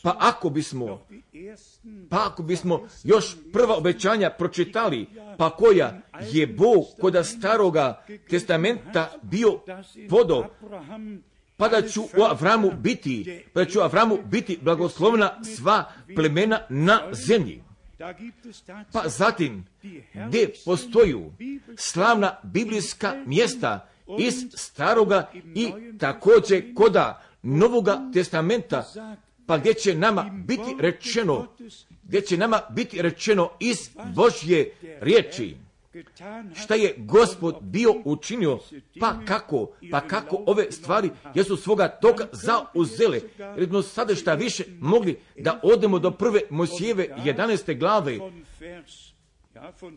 [0.04, 1.06] Pa ako bismo
[2.10, 5.08] Pa ako bismo još prva obećanja pročitali,
[5.38, 9.60] pa koja je Bog koda staroga testamenta bio
[10.10, 10.46] podo,
[11.58, 17.02] pa da ću u Avramu biti, pa da ću Avramu biti blagoslovna sva plemena na
[17.12, 17.64] zemlji.
[18.94, 19.66] Pa zatim,
[20.28, 21.32] gdje postoju
[21.78, 23.88] slavna biblijska mjesta
[24.20, 28.86] iz staroga i također koda novoga testamenta,
[29.46, 31.48] pa gdje će nama biti rečeno,
[32.04, 35.58] gdje će nama biti rečeno iz Božje riječi.
[36.56, 38.60] Šta je gospod bio učinio,
[39.00, 43.22] pa kako, pa kako ove stvari jesu svoga toga zauzele.
[43.58, 47.80] Jer smo sada šta više mogli da odemo do prve Mosijeve 11.
[47.80, 48.20] glave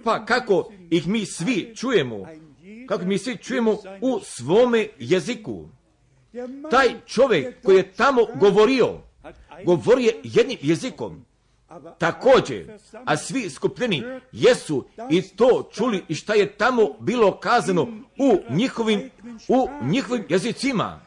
[0.04, 2.26] Pa kako ih mi svi čujemo,
[2.88, 5.68] kako mi svi čujemo u svome jeziku.
[6.70, 9.00] Taj čovjek koji je tamo govorio,
[9.98, 11.24] je jednim jezikom.
[11.98, 17.82] Također, a svi skupljeni jesu i to čuli i šta je tamo bilo kazano
[18.18, 19.10] u njihovim,
[19.48, 21.00] u njihovim jezicima.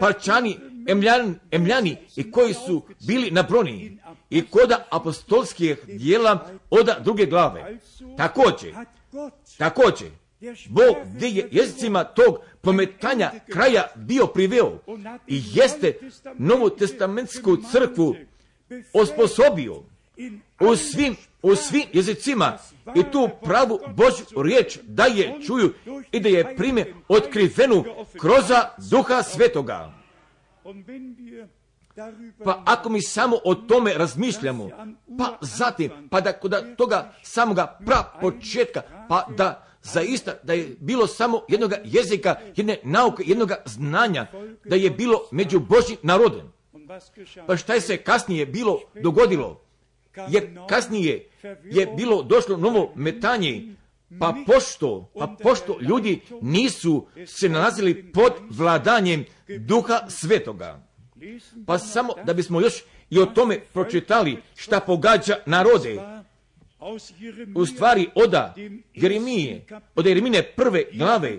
[0.00, 3.98] Parčani, emljani, emljani i koji su bili na broni
[4.30, 7.78] i koda apostolskih dijela oda druge glave.
[8.16, 8.74] Također,
[9.58, 10.10] također,
[10.68, 14.78] Bog gdje je jezicima tog pometanja kraja bio priveo
[15.26, 15.98] i jeste
[16.38, 18.14] novu testamentsku crkvu
[18.92, 19.82] osposobio
[20.60, 22.58] u svim, u svim jezicima
[22.94, 25.72] i tu pravu Božju riječ da je čuju
[26.12, 27.84] i da je prime otkrivenu
[28.20, 28.44] kroz
[28.90, 29.92] duha svetoga.
[32.44, 34.70] Pa ako mi samo o tome razmišljamo,
[35.18, 41.06] pa zatim, pa da kod toga samoga pra početka, pa da zaista da je bilo
[41.06, 44.26] samo jednog jezika, jedne nauke, jednog znanja,
[44.64, 45.60] da je bilo među
[46.88, 49.65] was geschah, Pa šta je se kasnije bilo dogodilo?
[50.28, 51.28] Jer kasnije
[51.64, 53.74] je bilo došlo novo metanje,
[54.20, 59.24] pa pošto, pa pošto ljudi nisu se nalazili pod vladanjem
[59.58, 60.86] duha svetoga.
[61.66, 65.96] Pa samo da bismo još i o tome pročitali šta pogađa narode.
[67.54, 68.54] U stvari oda
[68.94, 71.38] Jeremije, od Jeremine prve glave,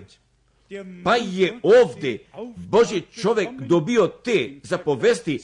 [1.04, 2.18] pa je ovdje
[2.56, 5.40] Boži čovjek dobio te zapovesti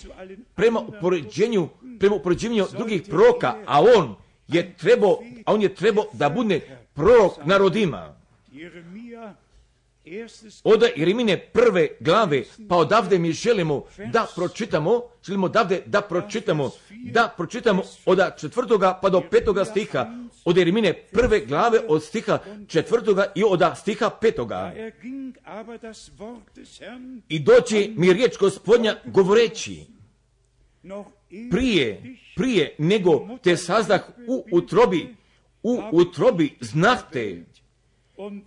[0.55, 1.69] prema upoređenju,
[1.99, 4.15] prema upoređenju drugih proroka, a on
[4.49, 6.61] je trebao, a on je trebao da bude
[6.95, 8.17] prorok narodima.
[10.65, 17.35] Od Jeremine prve glave, pa odavde mi želimo da pročitamo, želimo odavde da pročitamo, da
[17.37, 20.07] pročitamo od četvrtoga pa do petoga stiha,
[20.45, 24.73] od Jeremine prve glave od stiha četvrtoga i od stiha petoga.
[27.29, 29.87] I doći mi riječ gospodnja govoreći,
[31.51, 35.15] prije, prije nego te sazdah u utrobi,
[35.63, 37.45] u utrobi znahte,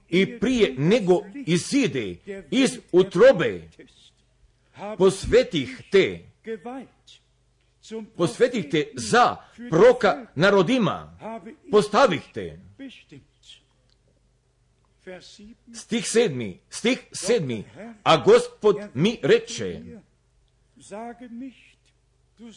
[0.10, 2.16] i prije nego izide
[2.52, 3.62] iz utrobe,
[4.98, 6.20] posvetih te,
[8.16, 9.36] posvetih te za
[9.70, 11.18] proka narodima,
[11.72, 12.60] postavih te.
[15.74, 17.64] Stih sedmi, stih sedmi,
[18.04, 19.82] a gospod mi reče,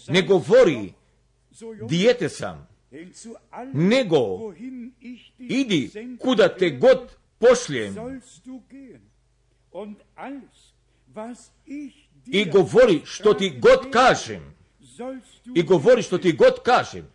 [0.09, 0.93] ne govori,
[1.89, 2.69] dijete sam,
[3.73, 4.53] nego
[5.39, 5.91] idi
[6.21, 6.99] kuda te god
[7.39, 7.97] pošljem.
[12.27, 14.55] I govori što ti god kažem.
[15.55, 17.07] I govori što ti god kažem.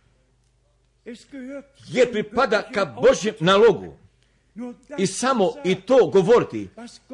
[1.88, 3.96] Jer pripada ka Božjem nalogu.
[4.98, 6.68] I samo i to govoriti.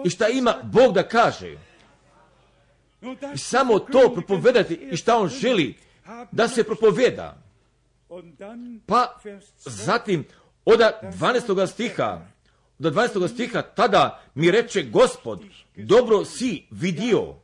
[0.05, 1.59] I šta ima Bog da kaže
[3.35, 5.75] i samo to propovedati i šta on želi
[6.33, 7.43] da se propoveda
[8.87, 9.21] pa
[9.57, 10.25] zatim
[10.65, 11.67] od 12.
[11.67, 12.27] stiha,
[12.79, 13.29] do 12.
[13.29, 15.41] stiha, tada mi reče gospod,
[15.77, 17.35] dobro si vidio,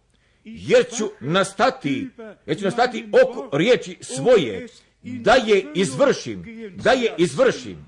[0.45, 2.09] jer ću nastati,
[2.47, 4.67] jer ću nastati oko riječi svoje,
[5.03, 6.45] da je izvršim,
[6.77, 7.87] da je izvršim.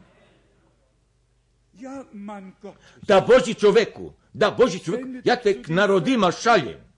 [3.02, 6.89] Da Boži čoveku, da Boži čoveku, ja te k narodima šaljem.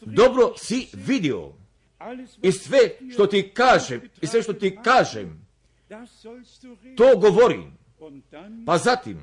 [0.00, 1.52] Dobro si vidio,
[2.42, 2.78] i sve
[3.12, 5.46] što ti kažem, i sve što ti kažem,
[6.96, 7.78] to govorim.
[8.66, 9.18] Pa zatim,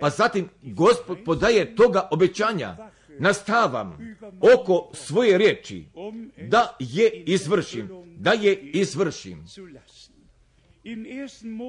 [0.00, 2.76] pa zatim Gospod podaje toga obećanja,
[3.18, 4.16] nastavam
[4.54, 5.86] oko svoje riječi,
[6.48, 9.44] da je izvršim, da je izvršim.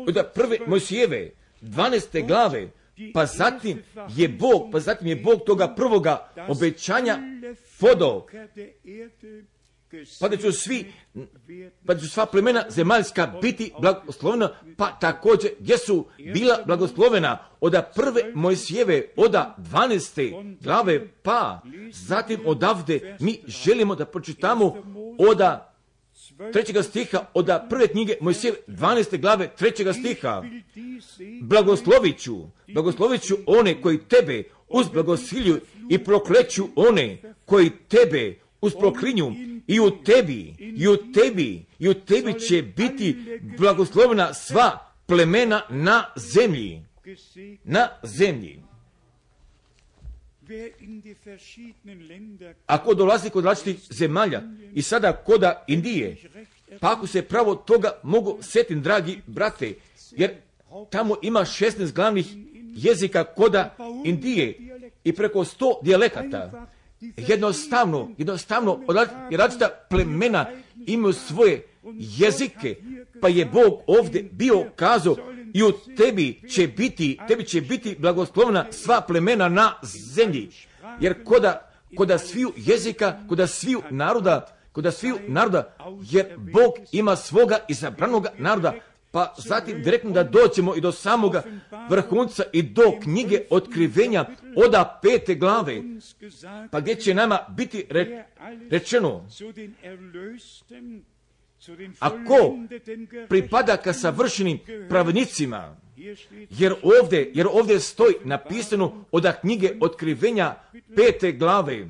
[0.07, 2.27] Od prve Mojsijeve, 12.
[2.27, 2.71] glave,
[3.13, 3.83] pa zatim
[4.15, 7.17] je Bog, pa zatim je Bog toga prvoga obećanja
[7.79, 8.25] podao.
[10.19, 10.91] pa da ću svi,
[11.85, 17.75] pa da ću sva plemena zemaljska biti blagoslovena, pa također gdje su bila blagoslovena od
[17.95, 20.55] prve Mojsijeve, od 12.
[20.61, 21.61] glave, pa.
[21.91, 24.65] Zatim odavde mi želimo da pročitamo
[25.19, 25.41] od
[26.53, 29.21] trećega stiha, od prve knjige Mojsijeve, 12.
[29.21, 30.43] glave, trećega stiha.
[31.41, 32.37] Blagoslovit ću,
[32.73, 39.31] blagoslovit ću one koji tebe uz blagosilju i prokleću one koji tebe uz proklinju
[39.67, 46.05] i u tebi, i u tebi, i u tebi će biti blagoslovena sva plemena na
[46.15, 46.81] zemlji.
[47.63, 48.70] Na zemlji.
[52.65, 54.41] Ako dolazi kod različitih zemalja
[54.73, 56.17] i sada koda Indije,
[56.79, 59.73] pa ako se pravo toga mogu setim, dragi brate,
[60.11, 60.31] jer
[60.89, 62.25] tamo ima 16 glavnih
[62.75, 64.57] jezika koda Indije
[65.03, 66.67] i preko 100 dijalekata.
[67.17, 68.79] Jednostavno, jednostavno,
[69.31, 70.45] različita plemena
[70.87, 71.63] imaju svoje
[72.17, 72.75] jezike,
[73.21, 75.15] pa je Bog ovdje bio kazao
[75.53, 80.49] i u tebi će biti, tebi će biti blagoslovna sva plemena na zemlji.
[80.99, 85.75] Jer koda, koda sviju jezika, koda sviju naroda, koda sviju naroda,
[86.11, 88.73] jer Bog ima svoga izabranoga naroda,
[89.11, 91.43] pa zatim direktno da doćemo i do samoga
[91.89, 95.81] vrhunca i do knjige otkrivenja oda pete glave,
[96.71, 97.85] pa gdje će nama biti
[98.69, 99.27] rečeno,
[101.99, 102.57] ako
[103.29, 105.75] pripada ka savršenim pravnicima,
[106.49, 110.55] jer ovdje, jer ovdje stoji napisano od knjige otkrivenja
[110.95, 111.87] pete glave,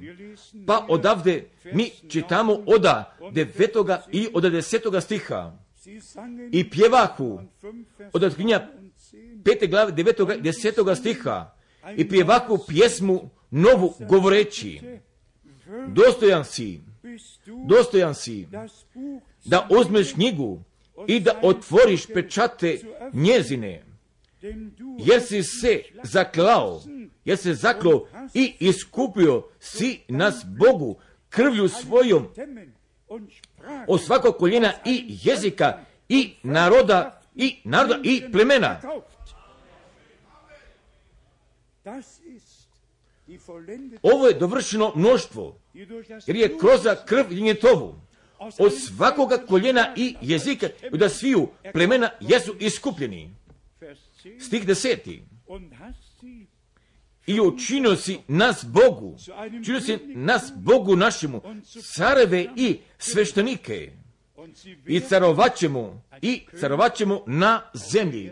[0.68, 5.58] pa odavde mi čitamo oda devetoga i od desetoga stiha.
[6.52, 7.39] I pjevahu
[8.14, 8.68] od otkrinja
[9.46, 11.56] pete glave devetoga i desetoga stiha
[11.98, 14.82] i pjevahu pjesmu novu govoreći.
[15.88, 16.82] Dostojan si
[17.68, 18.48] dostojan si
[19.46, 20.64] da uzmeš knjigu
[21.08, 22.80] i da otvoriš pečate
[23.14, 23.84] njezine.
[25.00, 26.82] Jer si se zaklao
[27.26, 32.28] jer se zaklao i iskupio si nas Bogu krvlju svojom.
[33.88, 35.80] Od svakog koljena i jezika
[36.10, 38.82] i naroda i naroda i plemena.
[44.02, 45.56] Ovo je dovršeno mnoštvo,
[46.26, 48.11] jer je kroz krv Njetovu aus
[48.60, 53.30] od svakoga koljena i jezika i da sviju plemena jesu iskupljeni.
[53.82, 55.24] Vers 10, Stih deseti.
[57.28, 59.18] I učinio si nas Bogu,
[59.62, 61.42] učinio si nas Bogu našemu,
[61.96, 63.92] careve i sveštenike.
[64.88, 68.32] I carovaćemo, i carovaćemo na zemlji.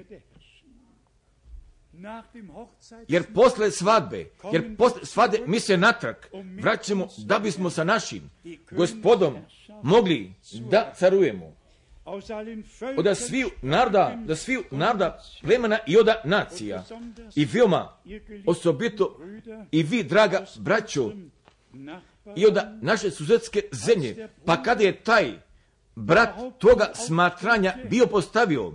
[3.08, 6.16] Jer posle svadbe, jer posle svadbe mi se natrag
[6.62, 8.30] vraćamo da bismo sa našim
[8.72, 9.38] gospodom
[9.84, 10.34] mogli
[10.70, 11.60] da carujemo.
[12.06, 12.64] aus allen
[12.98, 16.84] Od Völkern sviju naroda, da sviju naroda, plemena i oda nacija.
[17.36, 17.98] I veoma
[18.46, 19.20] osobito
[19.72, 21.12] i vi, draga braćo,
[22.36, 25.32] i onda naše suzetske zemlje, pa kada je taj
[25.96, 28.74] brat toga smatranja bio postavio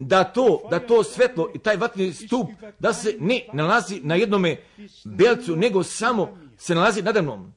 [0.00, 4.56] da to, da to svetlo i taj vatreni stup, da se ne nalazi na jednome
[5.04, 7.52] belcu, nego samo se nalazi nadamnom.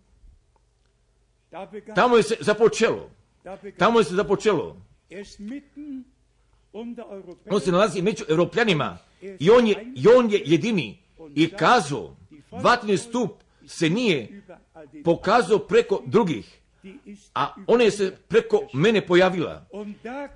[1.96, 3.10] Tamo je se započelo.
[3.78, 4.78] Tamo je se započelo.
[7.50, 8.98] On se nalazi među Europljanima
[9.40, 11.00] i on je, i on je jedini
[11.36, 12.16] i kazao,
[12.52, 13.32] vatreni stup
[13.68, 14.44] se nije
[15.04, 16.60] pokazao preko drugih,
[17.34, 19.66] a ona je se preko mene pojavila.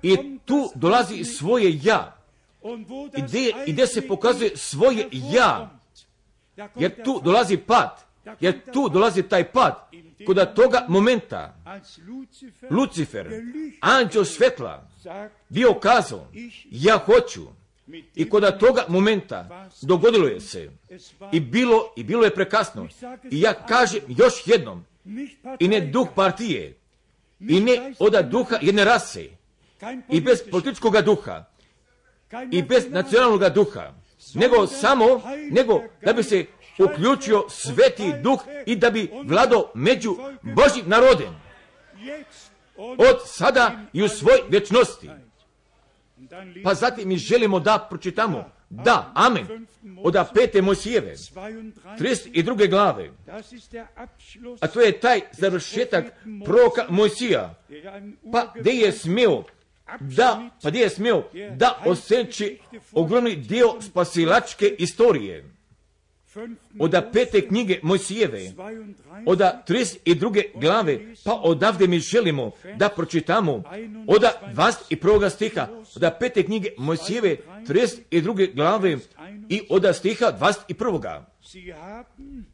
[0.02, 2.16] I tu dolazi svoje ja,
[3.66, 5.70] i gde se pokazuje svoje ja,
[6.76, 8.04] jer tu dolazi pad,
[8.40, 9.88] jer tu dolazi taj pad,
[10.26, 11.54] kod toga momenta.
[12.70, 13.26] Lucifer,
[13.80, 14.88] anđeo svetla,
[15.48, 16.26] bio kazao,
[16.70, 17.46] ja hoću,
[18.14, 20.70] i kod toga momenta dogodilo je se,
[21.32, 22.88] i bilo, i bilo je prekasno,
[23.30, 24.84] i ja kažem još jednom,
[25.58, 26.78] i ne duh partije,
[27.40, 29.24] i ne oda duha jedne rase,
[30.08, 31.44] i bez političkog duha,
[32.50, 33.92] i bez nacionalnog duha,
[34.34, 36.46] nego samo, nego da bi se
[36.78, 41.40] uključio sveti duh i da bi vladao među Božim narodem,
[42.76, 45.08] od sada i u svoj vječnosti.
[45.08, 49.66] Liest Pa zatim mi želimo da pročitamo, da, amen,
[50.02, 52.70] od pete Mojsijeve, 32, 32.
[52.70, 53.10] glave,
[54.60, 59.44] a to je taj završetak der ein pa gdje je smio
[60.00, 61.24] da, pa gdje je smio
[61.56, 62.58] da oseći
[62.92, 65.57] ogromni dio spasilačke istorije.
[66.78, 70.42] Od pete knjige Mojsijeve, 32, od 32.
[70.60, 73.62] glave, pa odavde mi želimo da pročitamo
[74.06, 74.22] od
[74.54, 75.30] 21.
[75.30, 78.54] stiha, od pete knjige Mojsijeve, 32.
[78.54, 78.98] glave
[79.48, 81.22] i od stiha 21.
[81.42, 82.44] Sie haben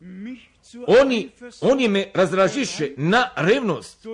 [0.00, 1.30] mich zu Oni,
[1.60, 4.06] oni me razražiše na revnost,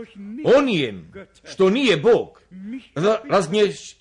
[0.59, 1.13] onijem
[1.45, 2.43] što nije Bog,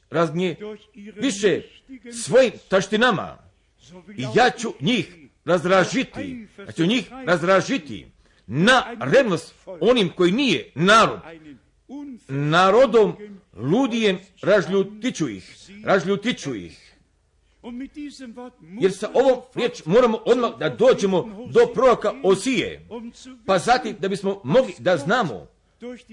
[0.10, 0.56] raznje,
[0.94, 1.62] ihre više
[2.12, 3.43] svojim taštinama
[4.18, 5.16] i ja ću njih
[5.46, 8.06] razražiti, ja ću njih razražiti
[8.48, 11.20] na revnost onim koji nije narod,
[12.28, 13.16] narodom
[13.54, 15.56] ludijem razljutiću ih,
[15.86, 16.90] razljutiću ih.
[18.82, 22.88] Jer sa ovom riječ moramo odmah da dođemo do proroka Osije,
[23.46, 25.48] pa zatim da bismo mogli da znamo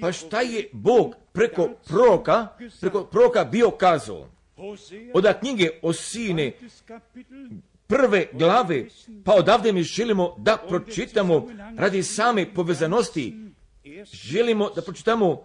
[0.01, 2.49] pa šta je Bog preko proroka,
[2.81, 4.29] preko proroka bio kazao.
[4.61, 7.49] Hosea, Od knjige zweites Kapitel,
[7.87, 8.87] prve glave,
[9.25, 11.49] pa odavde mi želimo da pročitamo
[11.79, 13.35] radi same povezanosti,
[14.13, 15.43] želimo da pročitamo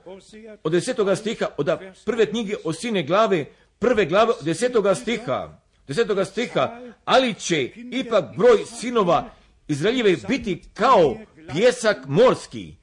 [0.64, 1.70] od desetoga stiha, od
[2.06, 3.46] prve knjige Osine glave,
[3.80, 9.30] prve glave od desetoga stiha, desetoga stiha, ali će ipak broj sinova
[9.68, 11.18] Izraeljeve biti kao
[11.54, 12.76] pjesak morski,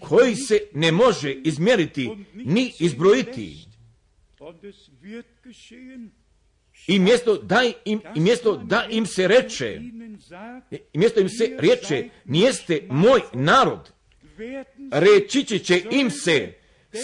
[0.00, 3.71] koji se ne može izmjeriti ni izbrojiti.
[6.86, 9.80] I mjesto da im, i mjesto da im se reče,
[10.92, 13.92] i mjesto im se reče, nijeste moj narod,
[14.92, 16.52] reći će im se,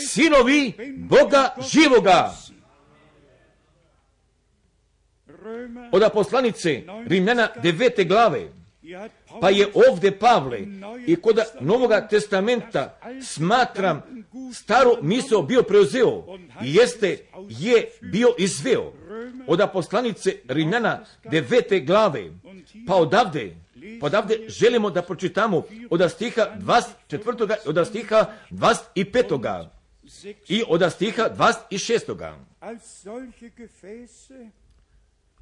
[0.08, 2.34] sinovi Boga živoga.
[5.92, 8.48] Od poslanice Rimljana devete glave,
[9.40, 10.60] pa je ovdje Pavle
[11.06, 14.02] i kod Novoga testamenta smatram
[14.54, 16.24] staru misao bio preuzeo
[16.64, 17.18] i jeste
[17.48, 18.92] je bio izveo.
[19.46, 22.30] Od poslanice Rimljana devete glave,
[22.86, 23.56] pa odavde,
[24.00, 27.56] pa odavde želimo da pročitamo od stiha 24.
[27.66, 29.66] i od stiha 25.
[30.48, 32.32] i od stiha 26.
[32.60, 34.50] als solche Gefäße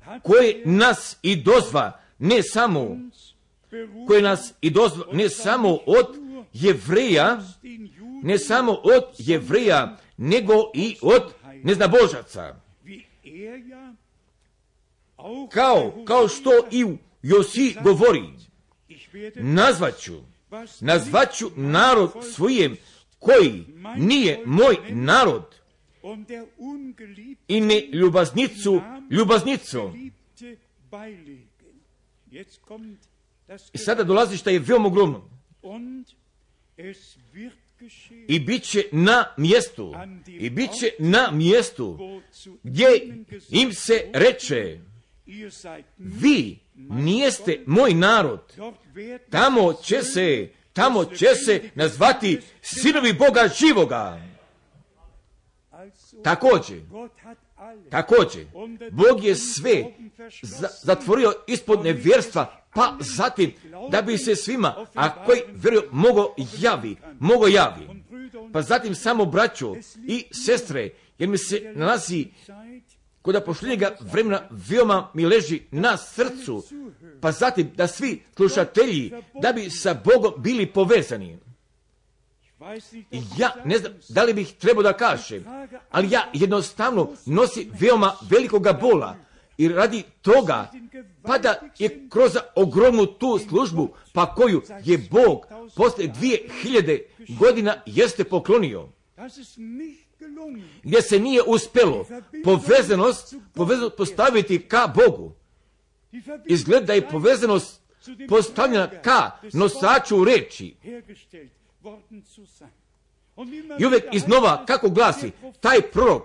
[0.01, 2.97] hat koje nas i dozva ne samo
[4.07, 6.07] koje nas i dozva ne samo od
[6.53, 7.41] jevreja
[8.23, 11.23] ne samo od jevreja, nego i od
[11.63, 12.57] neznabožaca.
[15.51, 16.85] Kao, kao što i
[17.23, 18.23] Josi govori,
[19.35, 20.21] nazvaću,
[20.81, 22.77] nazvaću narod svojem
[23.19, 23.65] koji
[23.97, 25.55] nije moj narod
[27.49, 27.83] i ne
[29.11, 29.91] ljubaznicu
[32.61, 32.99] Namen
[33.73, 35.31] I sada dolazi što je veoma ogromno.
[38.29, 39.95] I bit će na mjestu,
[40.27, 41.99] i bit će na mjestu
[42.63, 42.87] gdje
[43.51, 44.79] im se reče,
[45.99, 48.41] vi nijeste moj narod,
[49.31, 54.21] tamo će se, tamo će se nazvati sinovi Boga živoga.
[56.25, 56.81] Također,
[57.91, 58.47] također,
[58.91, 59.85] Bog je sve
[60.43, 63.53] za- zatvorio ispod nevjerstva, pa zatim
[63.91, 67.89] da bi se svima, a koji vjeruju, mogo javi, mogo javi.
[68.53, 69.75] Pa zatim samo braćo
[70.07, 72.27] i sestre, jer mi se nalazi
[73.23, 76.65] kod pošljenjega vremena veoma mi leži na srcu,
[77.21, 79.13] pa zatim da svi slušatelji,
[79.43, 81.39] da bi sa Bogom bili povezani.
[83.39, 85.45] ja ne znam da li bih trebao da kažem,
[85.91, 89.26] ali ja jednostavno nosi veoma velikoga bola
[89.59, 90.71] i radi toga,
[91.23, 95.47] pa da je kroz ogromnu tu službu, pa koju je Bog
[95.77, 98.89] posle dvije hiljade godina jeste poklonio,
[100.83, 102.07] gdje se nije uspelo
[102.45, 105.33] povezanost, povezanost postaviti ka Bogu.
[106.47, 107.81] Izgleda da je povezanost
[108.29, 110.75] postavljena ka nosaču reči.
[113.79, 115.31] I uvijek iznova kako glasi,
[115.61, 116.23] taj prorok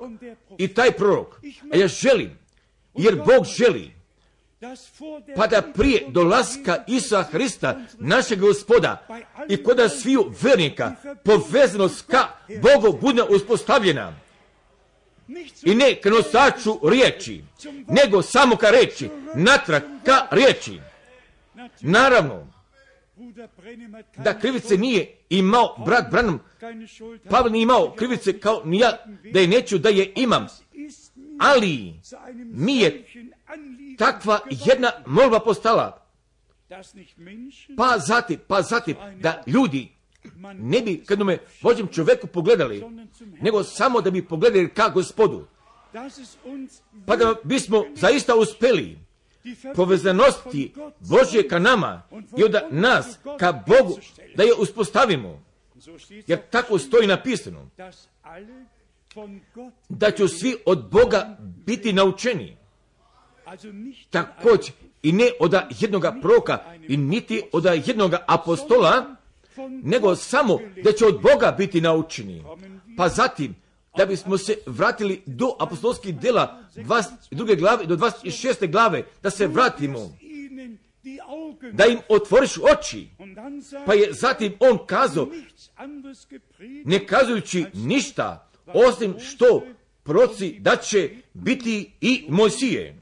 [0.58, 1.42] i taj prorok.
[1.74, 2.41] A ja želim,
[2.94, 3.92] jer Bog želi,
[5.36, 9.08] pa da prije dolaska Isa Hrista, našeg gospoda,
[9.50, 12.28] i kod sviju vernika, povezanost ka
[12.62, 14.14] Bogu bude uspostavljena.
[15.64, 17.44] I ne ka nosaču riječi,
[17.88, 20.80] nego samo ka reči, natrag ka riječi.
[21.82, 22.48] Naravno,
[24.18, 26.26] da krivice nije imao brat hat.
[27.30, 28.80] Pavel nije imao krivice kao ni
[29.34, 30.48] da je neću da je imam.
[31.42, 31.94] Ali
[32.36, 33.06] mi je
[33.98, 36.06] takva jedna molba postala.
[37.78, 39.92] Pa zatim, pa zatim, da ljudi
[40.54, 42.84] ne bi, kad me vođem čoveku pogledali,
[43.42, 45.46] nego samo da bi pogledali ka gospodu.
[47.06, 48.98] Pa da bismo zaista uspeli
[49.76, 52.02] povezanosti Božje ka nama
[52.38, 54.00] i onda nas ka Bogu
[54.36, 55.44] da je uspostavimo.
[56.28, 57.70] Jer tako stoji napisano
[59.90, 62.58] da će svi od Boga biti naučeni.
[64.10, 69.16] Također i ne od jednoga proka i niti od jednoga apostola,
[69.84, 72.44] nego samo da će od Boga biti naučeni.
[72.98, 73.56] Pa zatim,
[73.98, 77.60] da bismo se vratili do apostolskih dela 22.
[77.60, 78.72] glave do 26.
[78.72, 80.18] glave, da se vratimo,
[81.72, 83.08] da im otvoriš oči.
[83.86, 85.28] Pa je zatim on kazao,
[86.86, 89.64] ne kazujući ništa, osim što
[90.04, 92.98] proci da će biti i Mojsije.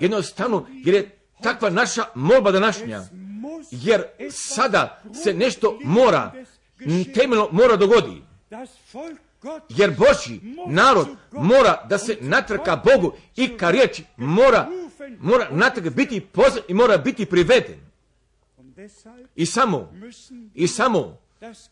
[0.00, 3.02] Jednostavno, jer je takva naša molba današnja.
[3.70, 6.32] Jer sada se nešto mora,
[7.14, 8.22] temeljno mora dogodi.
[9.68, 14.68] Jer Boži narod mora da se natrka Bogu i ka riječi mora,
[15.18, 17.89] mora natrag biti pozvan i mora biti priveden.
[19.36, 19.92] I samo,
[20.54, 21.18] i samo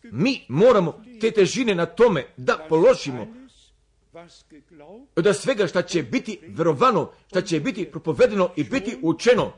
[0.03, 3.27] mi moramo te težine na tome da položimo
[5.17, 9.53] da svega šta će biti verovano, šta će biti propovedeno i biti učeno,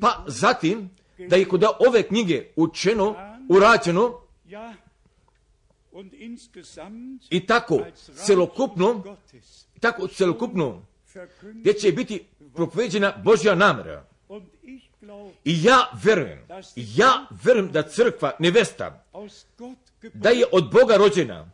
[0.00, 0.90] pa zatim
[1.28, 3.14] da je kod ove knjige učeno,
[3.48, 4.20] urađeno
[7.30, 7.80] i tako
[8.26, 9.16] celokupno,
[9.80, 10.82] tako celokupno
[11.42, 12.24] gdje će biti
[12.54, 14.06] propoveđena Božja namera.
[15.44, 16.38] I ja verujem,
[16.76, 19.04] ja verujem da crkva nevesta,
[20.14, 21.50] da je od Boga rođena,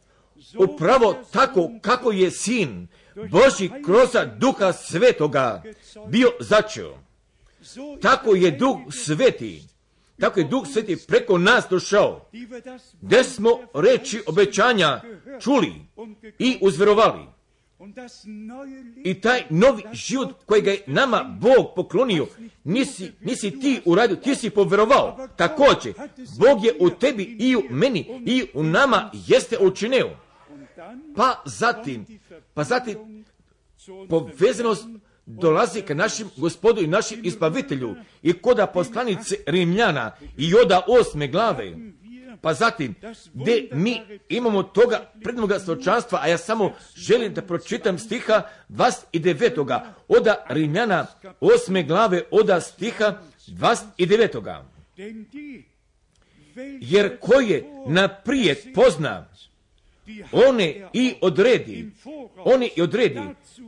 [0.58, 2.88] upravo tako kako je sin
[3.30, 4.08] Boži kroz
[4.38, 5.62] duha svetoga
[6.08, 6.98] bio začeo.
[8.02, 9.62] Tako je duh sveti,
[10.20, 12.28] tako je duh sveti preko nas došao,
[13.00, 15.00] gdje smo reči obećanja
[15.40, 15.72] čuli
[16.38, 17.26] i uzverovali.
[19.04, 22.26] I taj novi život kojega je nama Bog poklonio,
[22.64, 25.28] nisi, nisi ti uradio, ti si poverovao.
[25.36, 25.94] Također,
[26.38, 30.10] Bog je u tebi i u meni i u nama jeste učinio.
[31.16, 32.06] Pa zatim,
[32.54, 33.24] pa zatim
[34.08, 34.86] povezanost
[35.26, 41.76] dolazi ka našim gospodu i našim izbavitelju i koda poslanice Rimljana i oda osme glave,
[42.42, 42.94] pa zatim,
[43.32, 49.80] gdje mi imamo toga prednoga svečanstva, a ja samo želim da pročitam stiha 29.
[50.08, 51.06] oda Rimljana
[51.40, 53.18] osme glave oda stiha
[53.48, 54.62] 29.
[56.80, 59.28] Jer ko je naprijed pozna,
[60.32, 61.90] one i odredi,
[62.36, 63.20] oni i odredi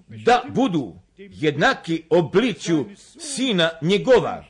[0.08, 2.86] da budu jednaki obličju
[3.18, 4.44] sina njegova,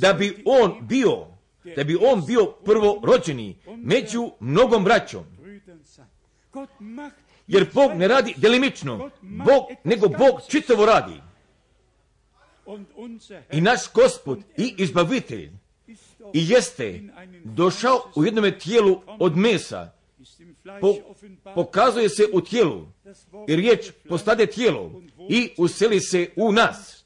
[0.00, 1.26] da bi on bio,
[1.76, 5.24] da bi on bio prvorođeni među mnogom braćom.
[7.46, 11.20] Jer Bog ne radi delimično, Bog, nego Bog čitavo radi.
[13.52, 15.50] I naš gospod i izbavitelj
[16.32, 17.02] i jeste
[17.44, 19.92] došao u jednome tijelu od mesa,
[20.80, 20.94] po,
[21.54, 22.86] pokazuje se u tijelu
[23.48, 27.01] i riječ postade tijelo i useli se u nas.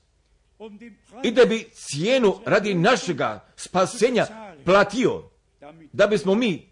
[1.23, 4.27] I da bi cijenu radi našega spasenja
[4.65, 5.31] platio,
[5.93, 6.71] da bismo mi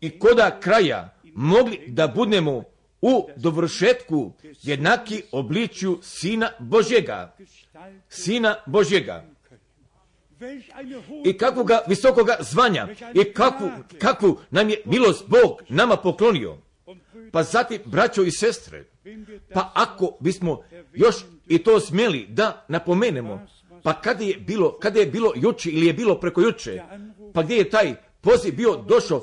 [0.00, 2.62] i koda kraja mogli da budemo
[3.02, 4.32] u dovršetku
[4.62, 7.36] jednaki obličju Sina Božjega.
[8.08, 9.24] Sina Božjega.
[11.24, 16.58] I kakvoga visokoga zvanja i kakvu, kakvu nam je milost Bog nama poklonio.
[17.32, 18.84] Pa zatim, braćo i sestre,
[19.54, 20.62] pa ako bismo
[20.94, 21.16] još
[21.48, 23.46] i to smjeli da napomenemo,
[23.82, 26.82] pa kada je bilo, kada je bilo juče ili je bilo preko juče,
[27.34, 29.22] pa gdje je taj poziv bio došao,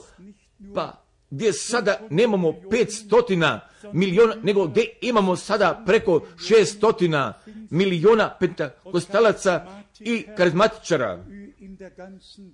[0.76, 3.60] pa gdje sada nemamo 500
[3.94, 7.34] milijuna, nego gdje imamo sada preko 600
[7.70, 9.66] milijuna pentakostalaca
[10.00, 11.26] i karizmatičara.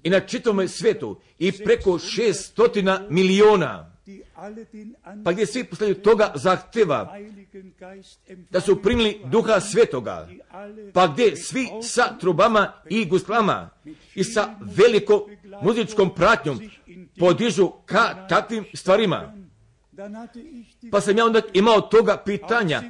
[0.04, 3.92] I na čitome svetu i preko 600 milijuna
[5.24, 7.18] pa gdje svi posljednju toga zahtjeva
[8.50, 10.28] da su primili duha svetoga,
[10.94, 13.70] pa gdje svi sa trubama i guslama
[14.16, 15.22] i sa velikom
[15.62, 16.60] muzičkom pratnjom
[17.20, 19.34] podižu ka takvim stvarima.
[20.92, 22.84] Pa sam ja onda imao toga pitanja,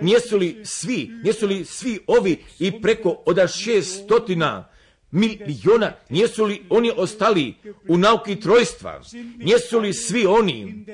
[0.00, 4.69] nijesu li svi, nijesu li svi ovi i preko od šestotina
[5.10, 7.54] milijuna, nijesu li oni ostali
[7.88, 9.02] u nauki trojstva,
[9.36, 10.84] nijesu li svi oni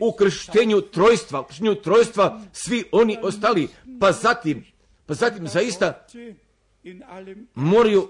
[0.00, 3.68] u krštenju trojstva, u krštenju trojstva, svi oni ostali,
[4.00, 4.64] pa zatim,
[5.06, 6.06] pa zatim zaista
[7.54, 8.08] moraju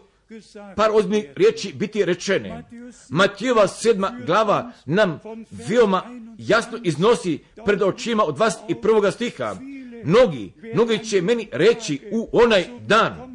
[0.76, 2.64] par ozbiljnih riječi biti rečene.
[3.08, 5.20] Matijeva sedma glava nam
[5.50, 6.02] veoma
[6.38, 9.56] jasno iznosi pred očima od vas i prvoga stiha.
[10.04, 13.27] Mnogi, mnogi će meni reći u onaj dan,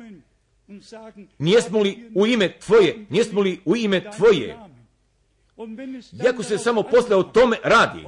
[1.37, 4.57] Nijesmo li u ime Tvoje, nijesmo li u ime Tvoje,
[6.25, 8.05] Iako se samo posle o tome radi,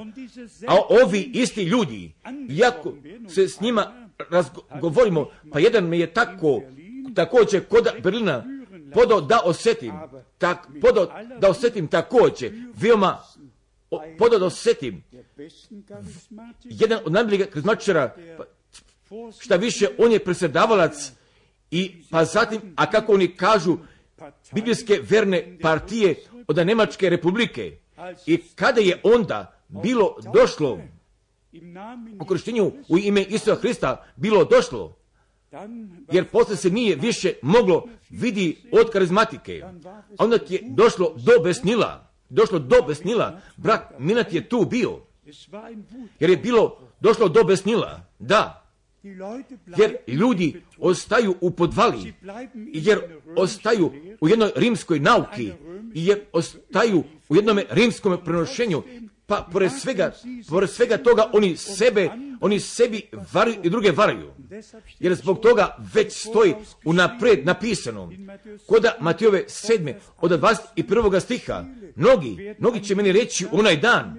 [0.68, 2.14] a ovi isti ljudi,
[2.50, 2.94] iako
[3.28, 6.62] se s njima razgovorimo, pa jedan me je tako,
[7.16, 8.44] također kod Berlina
[8.94, 9.94] podao da osjetim,
[10.38, 11.08] tak, podao
[11.40, 13.18] da osjetim također, veoma
[14.18, 15.04] podao da osjetim,
[16.64, 18.44] jedan od najboljih karizmatičara, pa,
[19.40, 21.12] šta više, on je predsjedavalac
[21.72, 23.78] i pa zatim, a kako oni kažu,
[24.54, 26.16] biblijske verne partije
[26.48, 27.78] od Nemačke republike.
[28.26, 30.80] I kada je onda bilo došlo
[32.20, 34.96] u krštenju u ime Isusa Hrista bilo došlo,
[36.12, 39.64] jer posle se nije više moglo vidi od karizmatike.
[40.18, 45.00] A onda je došlo do besnila, došlo do besnila, brat Minat je tu bio,
[46.20, 48.65] jer je bilo došlo do besnila, da,
[49.78, 52.14] jer ljudi ostaju u podvali,
[52.74, 53.00] jer
[53.36, 53.92] ostaju
[54.22, 55.52] u jednoj rimskoj nauki,
[55.94, 58.84] jer ostaju u jednom rimskom prenošenju,
[59.26, 60.12] pa pored svega,
[60.50, 62.10] pored svega toga oni sebe,
[62.42, 63.02] oni sebi
[63.34, 64.32] varaju i druge varaju.
[65.00, 66.54] Jer zbog toga već stoji
[66.86, 68.12] unapred napisano.
[68.66, 71.20] Koda Matijove sedme od 21.
[71.20, 74.18] stiha, mnogi, mnogi će meni reći onaj dan,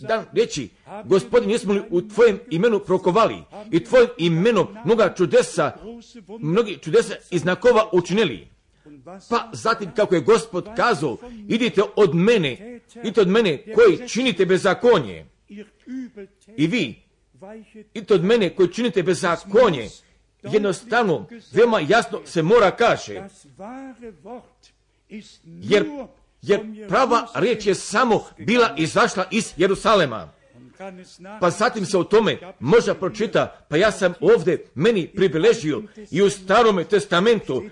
[0.00, 0.68] dan reći,
[1.04, 3.36] gospodin, jesmo li u tvojem imenu prokovali
[3.70, 5.72] i tvojim imenom mnoga čudesa,
[6.38, 8.48] mnogi čudesa i znakova učinili.
[9.30, 11.16] Pa zatim kako je gospod kazao,
[11.48, 15.26] idite od mene, idite od mene koji činite bezakonje.
[16.56, 17.02] I vi,
[17.94, 19.88] idite od mene koji činite bezakonje.
[20.42, 23.28] Jednostavno, veoma jasno se mora kaže.
[25.44, 25.86] Jer
[26.42, 30.36] jer prava riječ je samo bila izašla iz Jerusalema.
[31.40, 36.30] Pa zatim se o tome može pročita, pa ja sam ovdje meni pribiležio i u
[36.30, 37.64] starome testamentu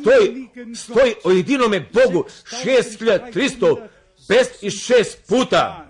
[0.00, 2.24] stoji, stoji o jedinome Bogu
[2.64, 5.86] 6356 puta.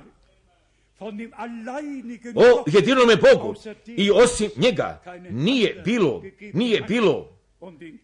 [2.35, 3.55] o jedinome Bogu
[3.87, 6.23] i osim njega nije bilo,
[6.55, 7.39] nije bilo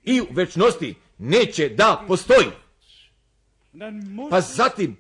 [0.05, 2.47] i u večnosti neće da postoji.
[4.31, 4.97] Pa zatim,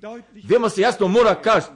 [0.48, 1.66] veoma se jasno mora kaži,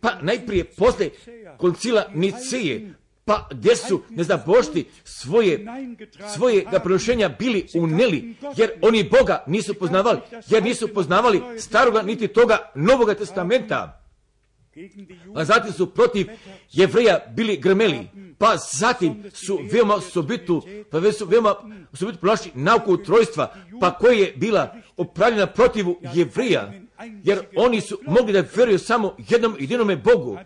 [0.00, 1.10] pa najprije posle
[1.56, 2.94] koncila Nicije,
[3.24, 5.66] pa gdje su nezabošti svoje
[6.34, 12.28] svoje ga prenošenja bili uneli, jer oni Boga nisu poznavali, jer nisu poznavali staroga niti
[12.28, 14.01] toga Novoga testamenta.
[15.34, 16.26] A zatim su protiv
[16.72, 18.08] jevreja bili grmeli,
[18.38, 21.54] pa zatim su veoma osobitu, pa su veoma
[21.92, 26.72] osobitu pronašli nauku trojstva, pa koja je bila opravljena protivu jevreja,
[27.24, 30.38] jer oni su mogli da vjeruju samo jednom jedinome Bogu.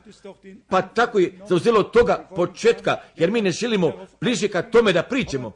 [0.68, 5.53] Pa tako je zauzelo toga početka, jer mi ne želimo bliže ka tome da pričamo.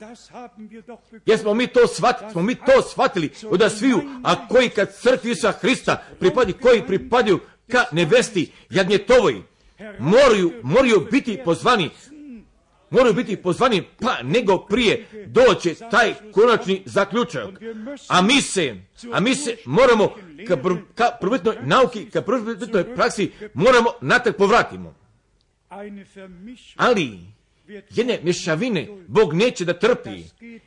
[1.26, 5.30] Jer smo mi to shvatili, smo mi to shvatili od sviju, a koji kad crkvi
[5.30, 7.40] Isusa Hrista pripadi, koji pripadaju
[7.70, 9.42] ka nevesti jagnjetovoj,
[9.98, 11.90] moraju, moraju biti pozvani,
[12.90, 17.48] moraju biti pozvani, pa nego prije doće taj konačni zaključak.
[18.08, 18.76] A mi se,
[19.12, 20.14] a mi se moramo
[20.48, 24.94] ka, pr- ka prvitnoj nauki, ka prvitnoj praksi moramo natrag povratimo.
[26.76, 27.18] Ali
[27.90, 30.22] jedne mješavine Bog neće da trpi,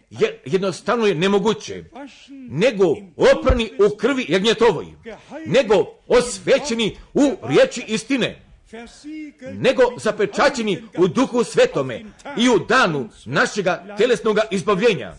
[0.10, 1.84] jer jednostavno je nemoguće.
[2.50, 4.86] Nego oprani u krvi jagnjetovoj,
[5.46, 8.42] nego osvećeni u riječi istine,
[9.54, 12.06] nego zapečaćeni u duhu svetome
[12.38, 15.16] i u danu našega telesnoga izbavljenja.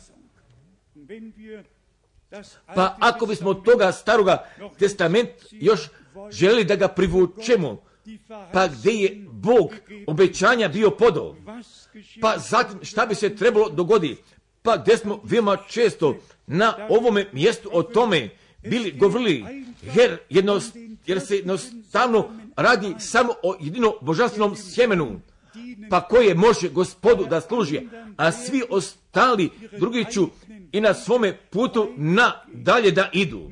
[2.75, 5.81] Pa ako bismo toga staroga testament još
[6.31, 7.83] želi da ga privučemo,
[8.53, 9.75] pa gdje je Bog
[10.07, 11.37] obećanja bio podao,
[12.21, 14.23] Pa zatim šta bi se trebalo dogoditi?
[14.63, 16.17] Pa gdje smo veoma često
[16.47, 18.29] na ovome mjestu o tome
[18.63, 19.45] bili govorili,
[19.97, 20.77] jer, jednost,
[21.07, 25.21] jer se jednostavno radi samo o jedino božanstvenom sjemenu,
[25.91, 27.81] pa koje može gospodu da služi,
[28.17, 30.29] a svi ostali drugi ću
[30.73, 33.51] i na svome putu na dalje da idu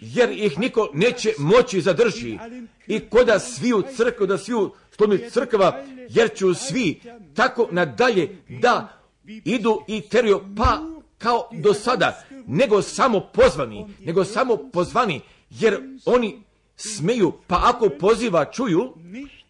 [0.00, 2.38] jer ih niko neće moći zadrži.
[2.86, 7.00] I koda sviju crkvu, da sviju slobodnih crkva, jer ću svi
[7.34, 9.00] tako nadalje da
[9.44, 10.80] idu i teruju pa
[11.18, 16.42] kao do sada, nego samo pozvani, nego samo pozvani, jer oni
[16.76, 18.94] smeju, pa ako poziva čuju,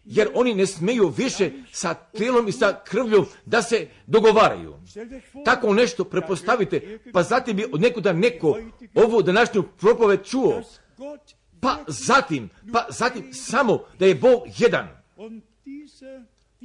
[0.05, 4.75] jer oni ne smeju više sa tijelom i sa krvljom da se dogovaraju.
[5.45, 8.59] Tako nešto prepostavite, pa zatim bi od nekuda neko
[8.95, 10.61] ovu današnju propoved čuo,
[11.61, 14.87] pa zatim, pa zatim samo da je Bog jedan,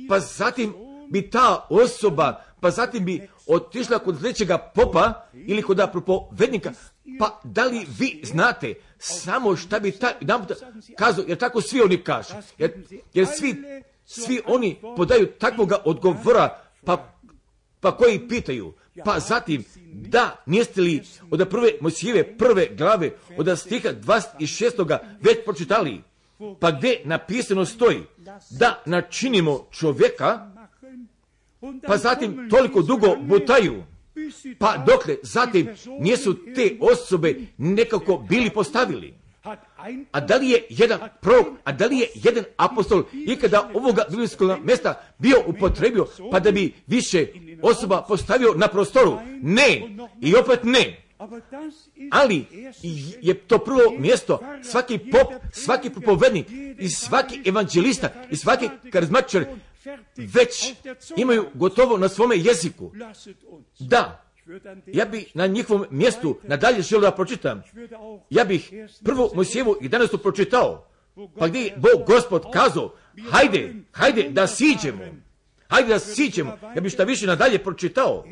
[0.08, 0.74] pa zatim
[1.10, 6.72] bi ta osoba, pa zatim bi otišla kod sljedećega popa ili kod propovednika,
[7.18, 10.56] pa da li vi znate samo šta bi taj jedanput
[10.98, 12.72] kazao, jer tako svi oni kažu, jer,
[13.14, 13.54] jer svi,
[14.04, 17.14] svi oni podaju takvoga odgovora, pa,
[17.80, 18.72] pa koji pitaju,
[19.04, 24.98] pa zatim, da, niste li od prve Mojsijeve prve glave, od stiha 26.
[25.20, 26.02] već pročitali,
[26.60, 28.02] pa gdje napisano stoji,
[28.50, 30.50] da načinimo čovjeka,
[31.86, 33.84] pa zatim toliko dugo butaju,
[34.58, 35.68] pa dokle zatim
[36.00, 39.14] nisu te osobe nekako bili postavili.
[40.12, 44.50] A da li je jedan prorok, a da li je jedan apostol ikada ovoga biblijskog
[44.64, 47.26] mjesta bio upotrebio pa da bi više
[47.62, 49.18] osoba postavio na prostoru?
[49.42, 49.96] Ne.
[50.20, 51.10] I opet ne.
[52.10, 52.44] Ali
[53.22, 56.46] je to prvo mjesto, svaki pop, svaki propovednik
[56.78, 59.44] i svaki evanđelista i svaki karizmatičar
[60.16, 60.74] već
[61.16, 62.92] imaju gotovo na svome jeziku.
[63.78, 64.24] Da,
[64.86, 67.62] ja bi na njihovom mjestu nadalje želio da pročitam.
[68.30, 68.72] Ja bih
[69.04, 70.16] prvo Mojsijevu 11.
[70.22, 70.88] pročitao,
[71.38, 72.94] pa gdje je Bog gospod kazao,
[73.30, 75.04] hajde, hajde da siđemo,
[75.70, 78.24] hajde da siđemo, ja bih šta više nadalje pročitao.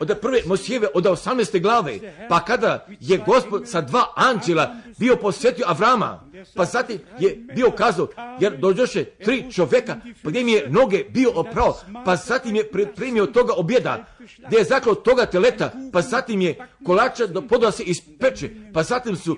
[0.00, 1.62] Od prve Mosijeve od 18.
[1.62, 1.98] glave,
[2.28, 6.20] pa kada je gospod sa dva anđela bio posvetio Avrama,
[6.54, 8.08] pa zatim je bio kazao,
[8.40, 13.26] jer dođoše tri čovjeka, pa gdje mi je noge bio oprao, pa zatim je pripremio
[13.26, 14.04] toga objeda,
[14.46, 19.16] gdje je zaklao toga teleta, pa zatim je kolača do poda se ispeče, pa zatim
[19.16, 19.36] su,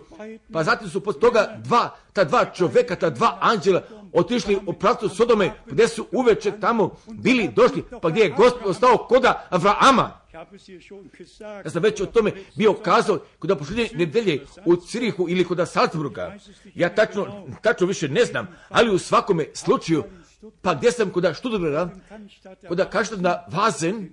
[0.53, 3.83] pa zatim su posle toga dva, ta dva čovjeka, ta dva anđela
[4.13, 8.97] otišli u pravcu Sodome, gdje su uveče tamo bili došli, pa gdje je gospod ostao
[8.97, 10.21] koda gesagt.
[11.65, 16.37] Ja sam već o tome bio kazao kod posljednje nedelje u Cirihu ili kod Salzburga.
[16.75, 20.05] Ja tačno, tačno više ne znam, ali u svakome slučaju,
[20.63, 21.25] pa gdje sam kod
[22.09, 24.09] Cannstatter kod Kaštadna Vazen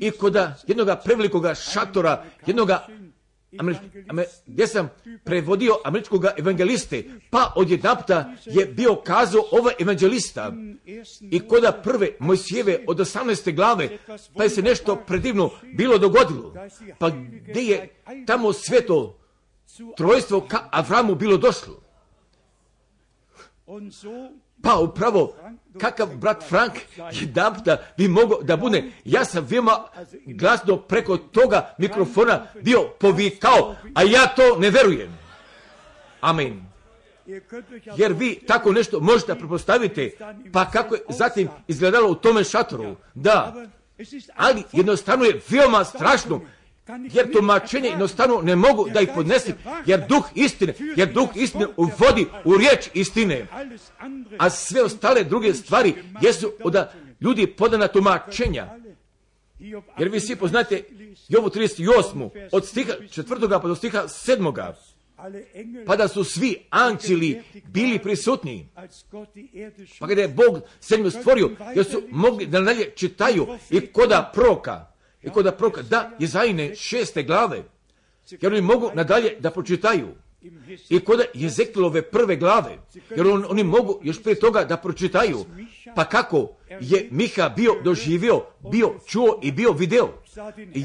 [0.00, 2.86] i kod jednoga prevelikoga šatora, jednoga
[3.58, 3.78] Američ,
[4.08, 4.90] Amer, gdje sam
[5.24, 10.52] prevodio američkog evangeliste, pa odjedanputa je bio kazao ovaj evangelista
[11.30, 13.54] i koda prve Mojsijeve od 18.
[13.54, 13.98] glave,
[14.36, 16.54] pa je se nešto predivno bilo dogodilo.
[16.98, 17.88] Pa gdje je
[18.26, 19.18] tamo sveto
[19.96, 21.80] trojstvo ka Avramu bilo došlo.
[24.64, 25.34] Pa upravo,
[25.80, 26.72] kakav brat Frank
[27.12, 29.84] jedan da bi mogao da bude, ja sam veoma
[30.26, 35.18] glasno preko toga mikrofona bio povikao, a ja to ne verujem.
[36.20, 36.64] Amen.
[37.96, 40.12] Jer vi tako nešto možete prepostaviti,
[40.52, 42.96] pa kako je zatim izgledalo u tome šatoru.
[43.14, 43.54] Da,
[44.36, 46.40] ali jednostavno je veoma strašno
[47.12, 49.54] jer tumačenje jednostavno ne mogu da ih podnesim,
[49.86, 53.46] jer duh istine, jer duh istine uvodi u riječ istine,
[54.38, 56.76] a sve ostale druge stvari jesu od
[57.20, 58.78] ljudi podana tumačenja.
[59.98, 60.82] Jer vi svi poznate
[61.28, 62.48] Jovu 38.
[62.52, 63.60] od stiha 4.
[63.62, 64.72] pa do stiha 7.
[65.86, 68.68] Pa da su svi anđeli bili prisutni.
[69.98, 74.93] Pa kada je Bog zemlju stvorio, jer su mogli da nadalje čitaju i koda proka
[75.26, 77.62] i kod proka, da, Jezajine šeste glave,
[78.30, 80.08] jer oni mogu nadalje da pročitaju.
[80.88, 82.78] I kod Jezekilove prve glave,
[83.16, 85.44] jer on, oni mogu još prije toga da pročitaju.
[85.94, 86.48] Pa kako
[86.80, 90.08] je Miha bio doživio, bio čuo i bio video.
[90.74, 90.84] I,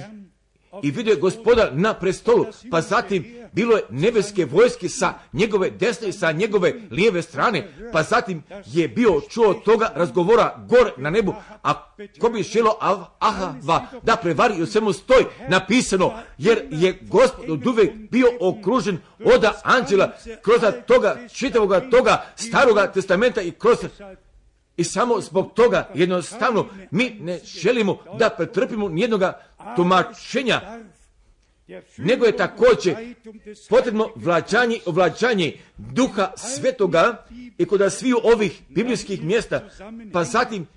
[0.84, 6.10] i vidio je gospoda na prestolu, pa zatim bilo je nebeske vojske sa njegove desne
[6.10, 11.34] i sa njegove lijeve strane, pa zatim je bio čuo toga razgovora gore na nebu,
[11.64, 12.78] a ko bi šelo
[13.20, 18.98] Ahava da prevari u svemu stoj napisano, jer je gospod od uvek bio okružen
[19.36, 20.12] oda anđela
[20.42, 23.78] kroz toga čitavoga toga staroga testamenta i kroz
[24.78, 30.62] i samo zbog toga jednostavno mi ne želimo da pretrpimo nijednoga tumačenja
[31.98, 32.96] nego je također
[33.70, 37.26] potrebno vlađanje, ovlađanje duha svetoga
[37.58, 39.70] i kod sviju ovih biblijskih mjesta,
[40.14, 40.68] pa zatim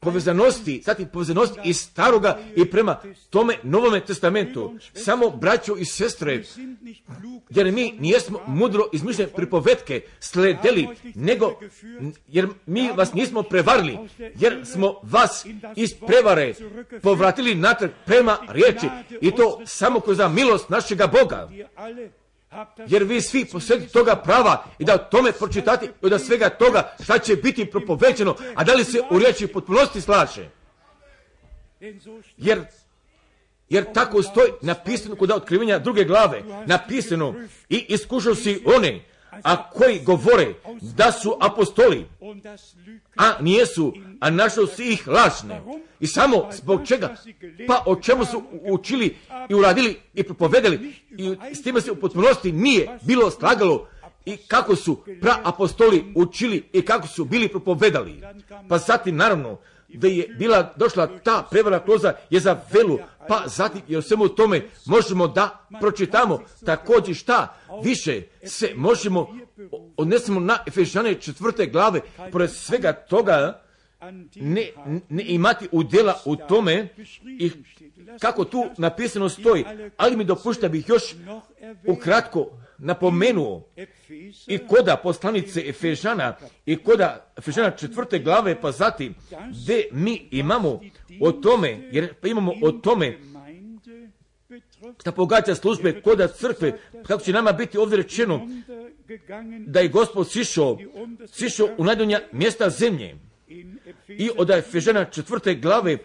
[0.00, 3.00] povezanosti, zatim povezanosti iz staroga i prema
[3.30, 4.78] tome novome testamentu.
[4.94, 6.42] Samo braćo i sestre,
[7.50, 11.60] jer mi nijesmo mudro izmišljene pripovetke sledeli, nego
[12.28, 16.54] jer mi vas nismo prevarili, jer smo vas iz prevare
[17.02, 18.86] povratili natrag prema riječi
[19.20, 21.50] i to samo kroz milost našega Boga
[22.86, 27.18] jer vi svi posjedite toga prava i da tome pročitati i da svega toga šta
[27.18, 30.50] će biti propovećeno, a da li se u riječi potpunosti slaže.
[32.36, 32.60] Jer,
[33.68, 37.34] jer tako stoji napisano kod otkrivenja druge glave, napisano
[37.68, 39.04] i iskušao si one,
[39.44, 42.06] a koji govore da su apostoli,
[43.16, 45.60] a nijesu, a našao si ih lažne.
[46.00, 47.16] I samo zbog čega?
[47.66, 49.16] Pa o čemu su učili
[49.48, 53.86] i uradili i propovedali i s time se u potpunosti nije bilo slagalo
[54.24, 55.02] i kako su
[55.44, 58.22] apostoli učili i kako su bili propovedali.
[58.68, 59.58] Pa zatim naravno
[59.88, 62.98] da je bila došla ta prevara kloza je za velu,
[63.30, 66.40] pa zatim i o svemu tome možemo da pročitamo?
[66.66, 67.54] Također šta?
[67.84, 69.38] Više se možemo
[69.96, 72.00] odnesemo na Efežane četvrte glave,
[72.32, 73.62] pored svega toga
[74.34, 74.70] ne,
[75.08, 76.88] ne imati udjela u tome
[77.38, 77.52] i
[78.20, 79.64] kako tu napisano stoji,
[79.96, 81.02] ali mi dopušta bih još
[81.86, 82.46] ukratko
[82.80, 83.68] napomenuo.
[84.46, 89.14] I koda poslanice Efežana i koda Efežana četvrte glave pa zatim
[89.50, 90.80] gdje mi imamo
[91.20, 93.18] o tome, jer pa imamo o tome
[95.04, 98.48] da pogađa službe koda crkve, kako će nama biti ovdje rečeno
[99.66, 100.78] da je gospod sišao,
[101.26, 103.16] sišao u najdonja mjesta zemlje.
[104.08, 105.98] I od Efežana četvrte glave,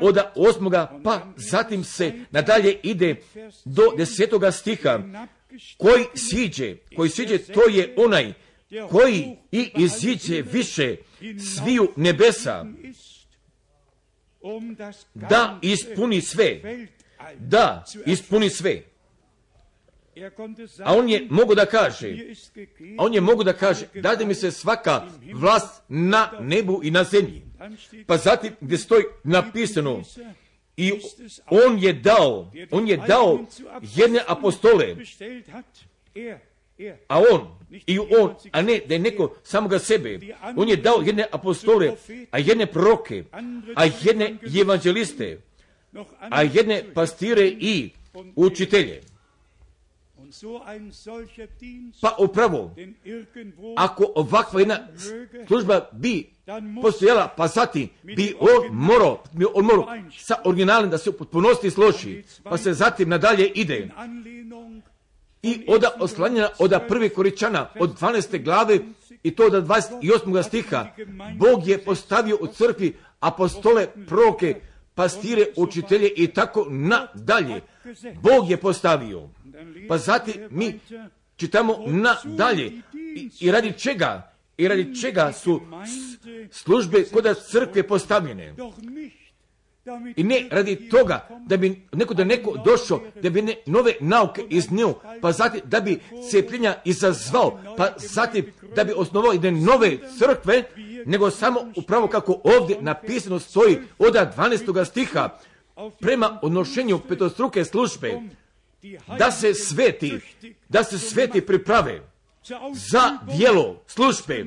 [0.00, 3.16] od osmoga, pa zatim se nadalje ide
[3.64, 4.98] do desetoga stiha,
[5.78, 8.32] koji siđe, koji siđe, to je onaj
[8.90, 10.96] koji i iziđe više
[11.54, 12.66] sviju nebesa,
[15.14, 16.60] da ispuni sve,
[17.38, 18.82] da ispuni sve.
[20.84, 22.16] A on je mogu da kaže,
[22.98, 27.04] a on je mogu da kaže, dade mi se svaka vlast na nebu i na
[27.04, 27.42] zemlji.
[28.06, 30.02] Pa zatim gdje stoji napisano,
[30.76, 30.92] i
[31.50, 33.44] on je dao, on je dao
[33.96, 34.96] jedne apostole,
[37.08, 37.48] a on,
[37.86, 40.18] i on, a ne da je neko samoga sebe,
[40.56, 41.92] on je dao jedne apostole,
[42.30, 43.24] a jedne proroke,
[43.74, 45.40] a jedne evanđeliste,
[46.18, 47.90] a jedne pastire i
[48.36, 49.00] učitelje.
[52.00, 52.74] Pa upravo,
[53.76, 54.78] ako ovakva jedna
[55.46, 56.30] služba bi
[56.82, 59.86] postojala, pa zatim bi on morao, bi on morao
[60.18, 63.88] sa originalnim da se u potpunosti složi, pa se zatim nadalje ide.
[65.42, 68.44] I oda oslanjena od prvi koričana, od 12.
[68.44, 68.78] glave
[69.22, 70.42] i to od 28.
[70.42, 70.86] stiha,
[71.38, 74.60] Bog je postavio u crkvi apostole, proke,
[74.94, 77.60] pastire, učitelje i tako nadalje.
[78.22, 79.28] Bog je postavio.
[79.88, 80.80] Pa zatim mi
[81.36, 82.66] čitamo nadalje.
[83.16, 84.32] I, I radi čega?
[84.56, 85.60] I radi čega su
[86.50, 88.54] službe kod crkve postavljene?
[90.16, 94.44] I ne radi toga da bi neko da neko došao, da bi ne nove nauke
[94.50, 94.68] iz
[95.20, 100.62] pa zatim da bi cijepljenja izazvao, pa zatim da bi osnovao jedne nove crkve,
[101.06, 104.84] nego samo upravo kako ovdje napisano stoji od 12.
[104.84, 105.28] stiha,
[106.00, 108.20] prema odnošenju petostruke službe,
[109.18, 110.20] da se sveti,
[110.68, 112.02] da se sveti priprave
[112.72, 114.44] za dijelo službe,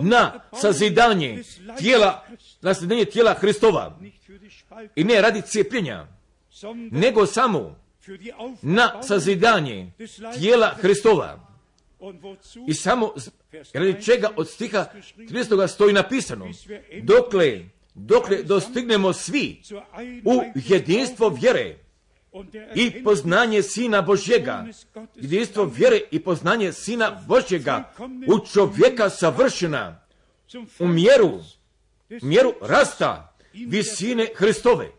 [0.00, 1.42] na sazidanje
[1.78, 2.26] tijela,
[2.60, 3.98] na sazidanje tijela Hristova
[4.96, 6.06] i ne radi cijepljenja,
[6.90, 7.76] nego samo
[8.62, 9.92] na sazidanje
[10.38, 11.48] tijela Hristova.
[12.68, 13.14] I samo
[13.72, 15.68] radi čega od stiha 30.
[15.68, 16.48] stoji napisano,
[17.02, 17.60] dokle,
[17.94, 19.62] dokle dostignemo svi
[20.24, 21.76] u jedinstvo vjere
[22.74, 24.66] i poznanje Sina Božjega,
[25.14, 27.92] jedinstvo vjere i poznanje Sina Božjega
[28.26, 30.00] u čovjeka savršena,
[30.78, 31.40] u mjeru,
[32.22, 34.90] mjeru rasta visine Hristove.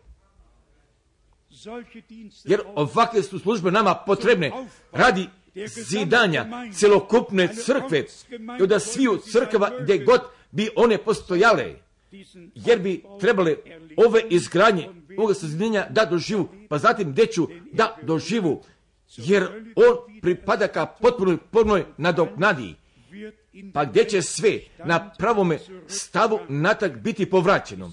[2.44, 4.52] Jer ovakve su službe nama potrebne
[4.92, 5.28] radi
[5.66, 6.46] zidanja
[6.78, 8.04] celokupne crkve
[8.60, 10.20] i da sviju crkva gdje god
[10.50, 11.74] bi one postojale,
[12.54, 13.56] jer bi trebale
[13.96, 14.88] ove izgradnje
[15.18, 18.62] ovoga sazidjenja da doživu, pa zatim gdje ću da doživu,
[19.16, 19.42] jer
[19.76, 22.74] on pripada ka potpunoj pornoj nadoknadi,
[23.72, 27.92] pa gdje će sve na pravome stavu natak biti povraćeno.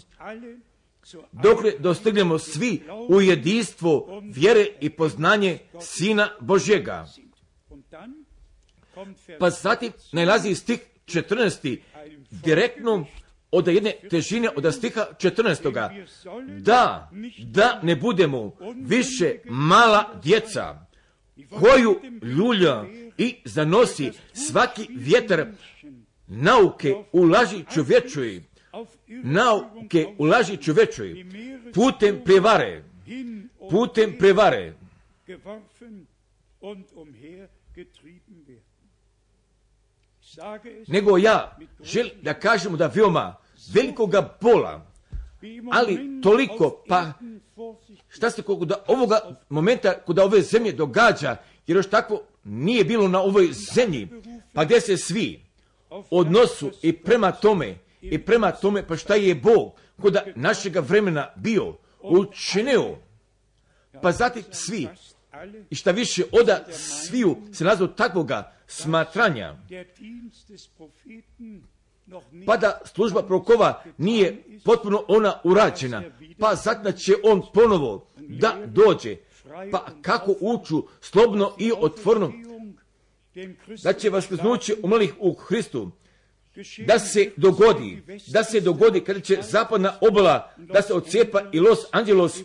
[1.31, 7.07] Dokle dostignemo svi u jedinstvo vjere i poznanje Sina Božjega.
[9.39, 11.79] Pa zatim najlazi stih 14.
[12.31, 13.05] direktno
[13.51, 15.91] od jedne težine od stiha 14.
[16.59, 20.85] Da, da ne budemo više mala djeca
[21.49, 22.85] koju ljulja
[23.17, 25.45] i zanosi svaki vjetar
[26.27, 28.43] nauke u laži čovječoj,
[29.23, 31.25] nauke u laži čovječoj,
[31.73, 32.83] putem prevare,
[33.69, 34.73] putem prevare,
[40.87, 43.35] nego ja želim da kažemo da veoma
[43.73, 44.85] velikoga bola,
[45.71, 47.13] ali toliko, pa
[48.09, 49.19] šta se da ovoga
[49.49, 54.07] momenta kod ove zemlje događa, jer još tako nije bilo na ovoj zemlji,
[54.53, 55.41] pa gdje se svi
[56.09, 59.71] odnosu i prema tome, i prema tome, pa šta je Bog
[60.01, 62.95] kod našega vremena bio učinio,
[64.01, 64.87] pa zatim svi,
[65.69, 69.55] i šta više oda sviju se nazvu takvoga smatranja,
[72.45, 76.03] pa da služba prokova nije potpuno ona urađena,
[76.39, 79.15] pa zato će on ponovo da dođe,
[79.71, 82.33] pa kako uču slobno i otvorno,
[83.83, 85.91] da će vas kaznući umalih u Hristu,
[86.87, 91.79] da se dogodi, da se dogodi kada će zapadna obala da se ocijepa i Los
[91.91, 92.39] Angelos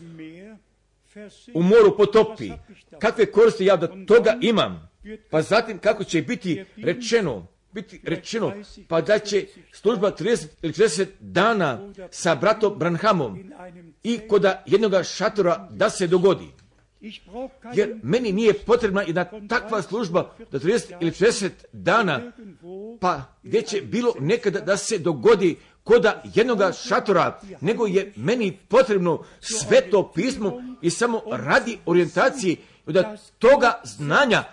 [1.55, 2.51] u moru potopi.
[2.99, 4.91] Kakve koristi ja da toga imam?
[5.31, 8.53] Pa zatim kako će biti rečeno, biti rečeno,
[8.89, 13.53] pa da će služba 30 ili 40 dana sa bratom Branhamom
[14.03, 16.49] i kod jednoga šatora da se dogodi.
[17.75, 22.33] Jer meni nije potrebna jedna takva služba da 30 ili 40 dana,
[23.01, 25.57] pa gdje će bilo nekada da se dogodi
[25.87, 32.57] koda jednoga šatora, nego je meni potrebno sveto pismo i samo radi orijentacije
[32.87, 34.45] da toga znanja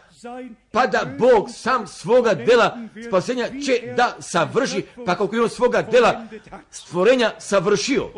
[0.71, 2.77] pa da Bog sam svoga dela
[3.07, 6.25] spasenja će da savrši, pa kako je on svoga dela
[6.71, 8.09] stvorenja savršio.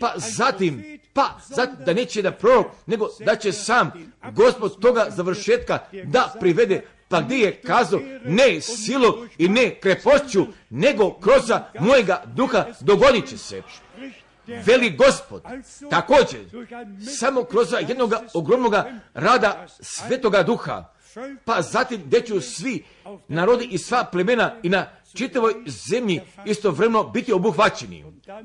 [0.00, 3.92] Pa zatim, pa zatim da neće da prorok, nego da će sam
[4.32, 11.10] gospod toga završetka da privede pa gdje je kazao ne silu i ne krepošću, nego
[11.20, 11.50] kroz
[11.80, 13.62] mojega duha dogodit će se.
[14.46, 15.42] Veli gospod,
[15.90, 16.40] također,
[17.18, 18.74] samo kroz jednog ogromnog
[19.14, 20.84] rada svetoga duha,
[21.44, 22.84] pa zatim gdje ću svi
[23.28, 28.04] narodi i sva plemena i na čitavoj zemlji istovremeno biti obuhvaćeni.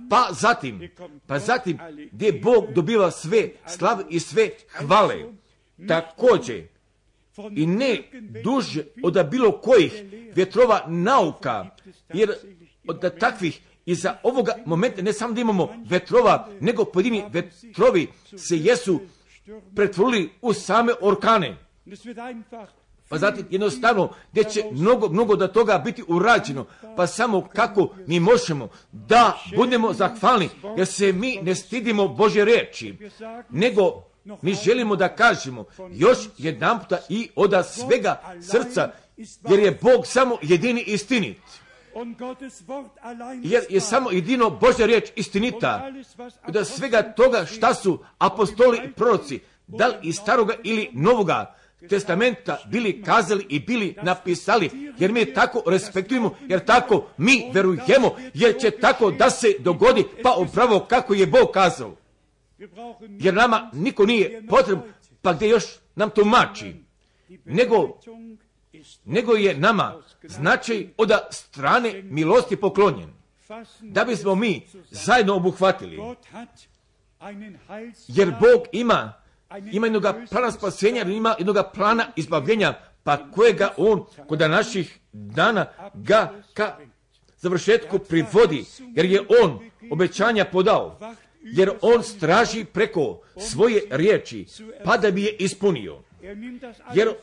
[0.10, 0.90] Pa zatim,
[1.28, 1.80] pa zatim
[2.12, 5.16] gdje Bog dobiva sve slav i sve hvale.
[5.88, 6.68] također
[7.56, 7.98] i ne
[8.44, 10.04] duže od bilo kojih
[10.36, 11.66] vjetrova nauka,
[12.14, 12.34] jer
[12.88, 18.58] od takvih i za ovoga momenta ne samo da imamo vetrova, nego pojedini vetrovi se
[18.58, 19.00] jesu
[19.76, 21.58] pretvorili u same orkane.
[23.10, 26.66] Pa zatim jednostavno gdje će mnogo, mnogo do toga biti urađeno.
[26.96, 32.98] Pa samo kako mi možemo da budemo zahvalni jer se mi ne stidimo Bože reči.
[33.50, 34.09] Nego
[34.42, 38.92] mi želimo da kažemo još jedan puta i od svega srca
[39.50, 41.38] jer je Bog samo jedini istinit.
[43.44, 45.92] Jer je samo jedino Božja riječ istinita.
[46.48, 51.56] Da svega toga šta su apostoli i proroci, da li iz staroga ili novoga,
[51.90, 58.58] testamenta bili kazali i bili napisali, jer mi tako respektujemo, jer tako mi verujemo, jer
[58.62, 61.96] će tako da se dogodi, pa upravo kako je Bog kazao.
[63.20, 64.84] Jer nama niko nije potrebno,
[65.22, 65.64] pa gdje još
[65.96, 66.76] nam tumači,
[67.46, 68.00] nego,
[69.06, 73.10] nego je nama značaj od strane milosti poklonjen,
[73.80, 76.00] da bismo mi zajedno obuhvatili,
[78.08, 79.14] jer Bog ima
[79.72, 86.34] ima jednog plana spasenja, ima jednog plana izbavljenja, pa kojega on kod naših dana ga
[86.54, 86.78] ka
[87.38, 89.60] završetku privodi, jer je on
[89.92, 91.00] obećanja podao,
[91.42, 94.46] jer on straži preko svoje riječi,
[94.84, 96.02] pa da bi je ispunio.
[96.94, 97.14] Jer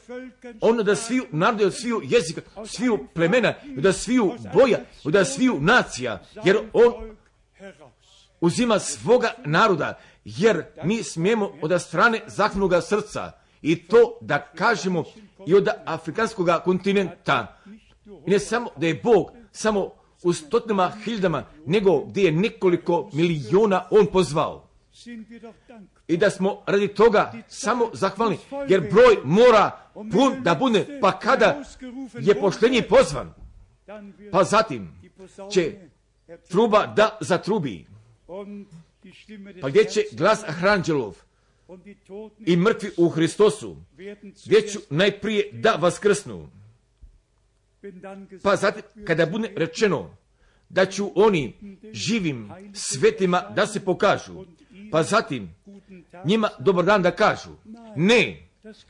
[0.61, 6.23] on da sviju narode, od sviju jezika, sviju plemena, da sviju boja, da sviju nacija,
[6.45, 7.17] jer on
[8.41, 15.05] uzima svoga naroda jer mi smijemo od strane zaknoga srca i to da kažemo
[15.47, 17.57] i od afrikanskog kontinenta.
[18.27, 19.91] I ne samo da je Bog samo
[20.27, 24.69] u stotinama hiljadama, nego gdje je nekoliko milijuna on pozvao.
[26.09, 31.63] I da smo radi toga samo zahvalni, jer broj mora pun da bude, pa kada
[32.21, 33.35] je poštenji pozvan,
[34.33, 34.89] pa zatim
[35.53, 35.75] će
[36.49, 37.87] truba da zatrubi.
[39.61, 41.17] Pa gdje će glas Ahranđelov
[42.47, 43.77] i mrtvi u Hristosu,
[44.47, 46.49] gdje ću najprije da vaskrsnu.
[48.43, 50.17] Pa zatim, kada bude rečeno
[50.69, 51.55] da ću oni
[51.93, 54.45] živim svetima da se pokažu,
[54.91, 55.55] pa zatim
[56.25, 57.51] njima dobar dan da kažu.
[57.97, 58.49] Ne,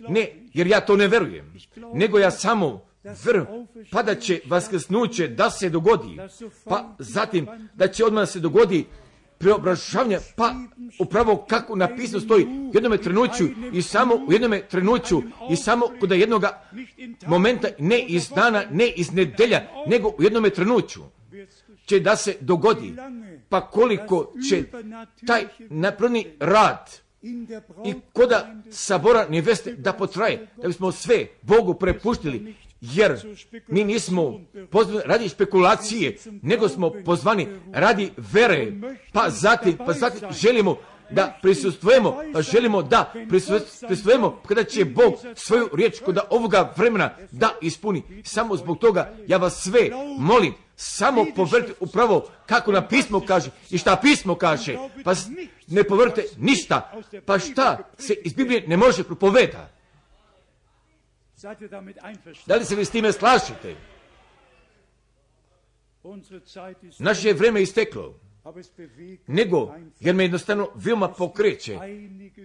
[0.09, 1.55] ne, jer ja to ne verujem,
[1.95, 2.87] nego ja samo
[3.25, 6.17] verujem, pa da će vaskrsnuće da se dogodi,
[6.65, 8.85] pa zatim da će odmah se dogodi
[9.39, 10.55] preobražavanja, pa
[10.99, 16.11] upravo kako napisano stoji u jednome trenuću i samo u jednome trenuću i samo kod
[16.11, 16.45] jednog
[17.27, 21.01] momenta, ne iz dana, ne iz nedelja, nego u jednome trenuću
[21.87, 22.95] će da se dogodi.
[23.49, 24.65] Pa koliko će
[25.27, 27.01] taj napravni rad
[27.85, 32.55] i koda sabora neveste da potraje, da bismo sve Bogu prepuštili
[32.95, 33.37] jer
[33.69, 38.73] mi nismo pozvani radi špekulacije, nego smo pozvani radi vere,
[39.13, 40.77] pa zatim, pa zatim želimo
[41.11, 47.51] da prisustvujemo, pa želimo da prisustvujemo kada će Bog svoju riječ kod ovoga vremena da
[47.63, 48.03] ispuni.
[48.25, 53.79] Samo zbog toga ja vas sve molim, samo povrte upravo kako na pismo kaže i
[53.79, 55.13] šta pismo kaže, pa
[55.67, 56.93] ne povrte ništa,
[57.27, 59.76] pa šta se iz Biblije ne može propovedati.
[62.47, 63.77] Da li se vi s time slažete?
[66.99, 68.15] Naše je vreme isteklo.
[69.27, 71.79] Nego, jer me jednostavno veoma pokreće,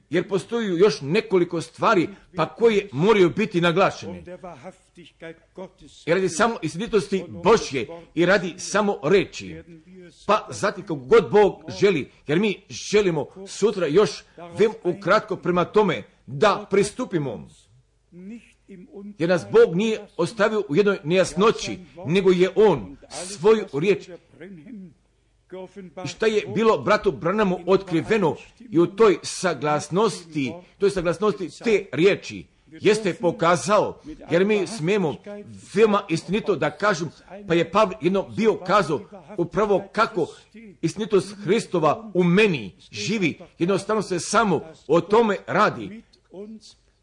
[0.09, 4.23] jer postoji još nekoliko stvari, pa koje moraju biti naglašene.
[6.05, 9.63] I radi samo istinitosti Božje i radi samo reči.
[10.27, 14.23] Pa zatim kako god Bog želi, jer mi želimo sutra još
[14.57, 17.47] vem ukratko prema tome da pristupimo
[19.17, 24.09] jer nas Bog nije ostavio u jednoj nejasnoći, nego je On svoju riječ
[26.05, 28.35] i šta je bilo bratu Branamu otkriveno
[28.69, 32.45] i u toj saglasnosti, toj saglasnosti te riječi?
[32.71, 33.99] Jeste pokazao,
[34.31, 35.15] jer mi smijemo
[35.73, 37.09] veoma istinito da kažem,
[37.47, 38.99] pa je Pavle jedno bio kazao
[39.37, 40.27] upravo kako
[40.81, 46.01] istinitost Hristova u meni živi, jednostavno se samo o tome radi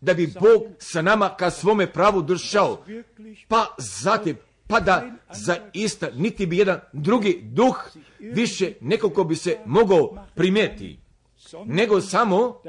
[0.00, 2.84] da bi Bog sa nama ka svome pravu držao,
[3.48, 7.76] pa zatim, pa da zaista niti bi jedan drugi duh
[8.18, 10.98] više nekoliko bi se mogao primijeti,
[11.64, 12.60] nego samo,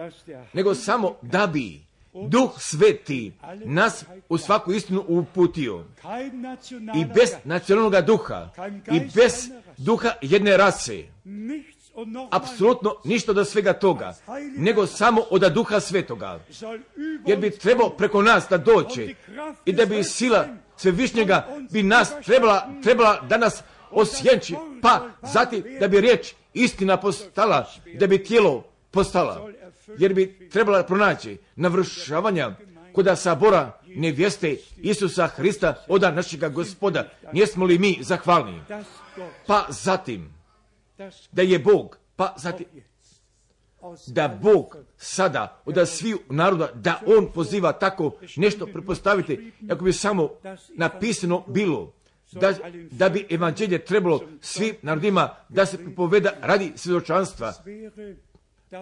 [0.53, 3.31] nego samo da bi Duh sveti
[3.65, 5.85] nas u svaku istinu uputio.
[6.95, 8.49] I bez nacionalnog duha,
[8.91, 9.33] i bez
[9.77, 11.03] duha jedne rase,
[12.31, 14.15] apsolutno ništa od svega toga,
[14.57, 16.39] nego samo od duha svetoga.
[17.27, 19.07] Jer bi trebao preko nas da dođe
[19.65, 20.47] i da bi sila
[20.77, 28.07] svevišnjega bi nas trebala, trebala danas osjeći, pa zatim da bi riječ istina postala, da
[28.07, 29.49] bi tijelo postala,
[29.97, 32.55] jer bi trebala pronaći navršavanja
[32.93, 37.09] koda sabora nevjeste Isusa Hrista, oda našega gospoda.
[37.33, 38.61] Nijesmo li mi zahvalni?
[39.47, 40.38] Pa zatim,
[41.31, 42.65] da je Bog, pa zatim,
[43.81, 49.37] aus da Bog sada od sviju naroda, da On poziva tako nešto, prepostavite,
[49.71, 50.29] ako bi samo
[50.75, 51.93] napisano bilo,
[52.31, 52.53] da,
[52.91, 57.53] da bi evanđelje trebalo svim narodima da se propoveda radi svjedočanstva.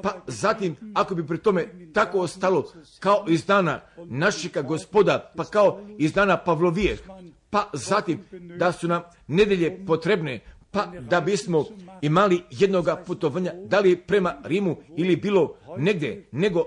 [0.04, 5.82] Pa zatim, ako bi pri tome tako ostalo kao iz dana našega gospoda, pa kao
[5.98, 6.98] iz dana Pavlovije,
[7.50, 8.24] pa zatim
[8.58, 10.40] da su nam nedelje potrebne,
[10.78, 11.66] pa da bismo
[12.02, 16.64] imali jednoga putovanja, da li prema Rimu ili bilo negdje, nego,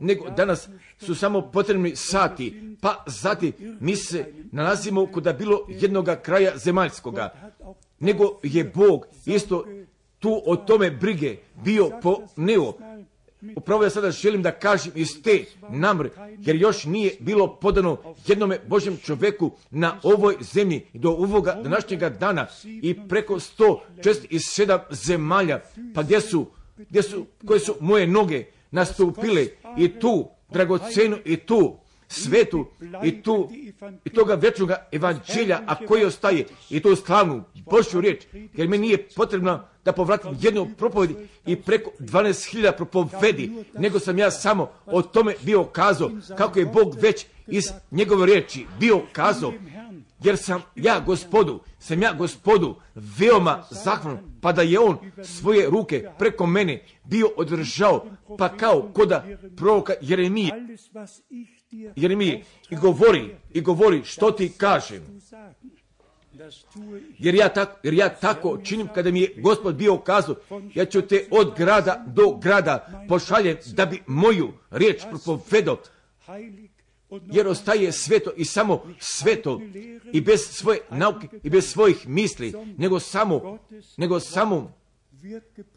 [0.00, 0.68] nego danas
[0.98, 7.52] su samo potrebni sati, pa zatim mi se nalazimo kod bilo jednoga kraja zemaljskoga,
[8.00, 9.64] nego je Bog isto
[10.18, 12.72] tu o tome brige bio po neo.
[13.56, 17.96] Upravo ja sada želim da kažem iz te namre, jer još nije bilo podano
[18.26, 25.60] jednome Božjem čovjeku na ovoj zemlji do ovoga današnjega dana i preko 147 zemalja,
[25.94, 26.46] pa gdje su,
[26.76, 29.46] gdje su, koje su moje noge nastupile?
[29.78, 32.66] I tu dragocenu i tu svetu
[33.04, 33.50] i tu
[34.04, 38.22] i toga večnoga evanđelja, a koji ostaje i tu slavnu Božju riječ,
[38.54, 41.14] jer mi nije potrebno da povratim jednu propovedi
[41.46, 46.94] i preko 12.000 propovedi, nego sam ja samo o tome bio kazao, kako je Bog
[47.00, 49.52] već iz njegove riječi bio kazao,
[50.22, 56.08] jer sam ja gospodu, sam ja gospodu veoma zahvalan, pa da je on svoje ruke
[56.18, 58.06] preko mene bio održao,
[58.38, 59.24] pa kao koda
[59.56, 60.52] proroka Jeremije,
[61.74, 65.20] dir Jeremije, i govori, i govori što ti kažem.
[67.18, 70.36] Jer ja, tako, jer ja tako činim kada mi je gospod bio kazao,
[70.74, 75.40] ja ću te od grada do grada pošaljem da bi moju riječ und
[77.32, 79.60] jer ostaje sveto i samo sveto
[80.12, 83.58] i bez svoje nauke i bez svojih misli, nego samo,
[83.96, 84.72] nego samo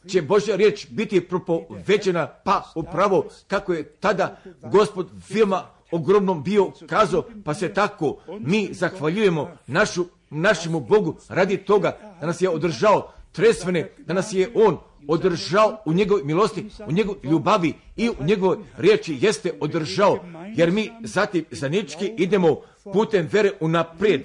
[0.07, 4.41] će Božja riječ biti propoveđena, pa upravo kako je tada
[4.71, 11.97] gospod veoma ogromnom bio kazao, pa se tako mi zahvaljujemo našu, našemu Bogu radi toga
[12.21, 14.77] da nas je održao tresvene, da nas je On
[15.07, 20.19] održao u njegovoj milosti, u njegovoj ljubavi i u njegovoj riječi jeste održao,
[20.55, 22.55] jer mi zatim zanički idemo
[22.93, 24.21] putem vere unaprijed,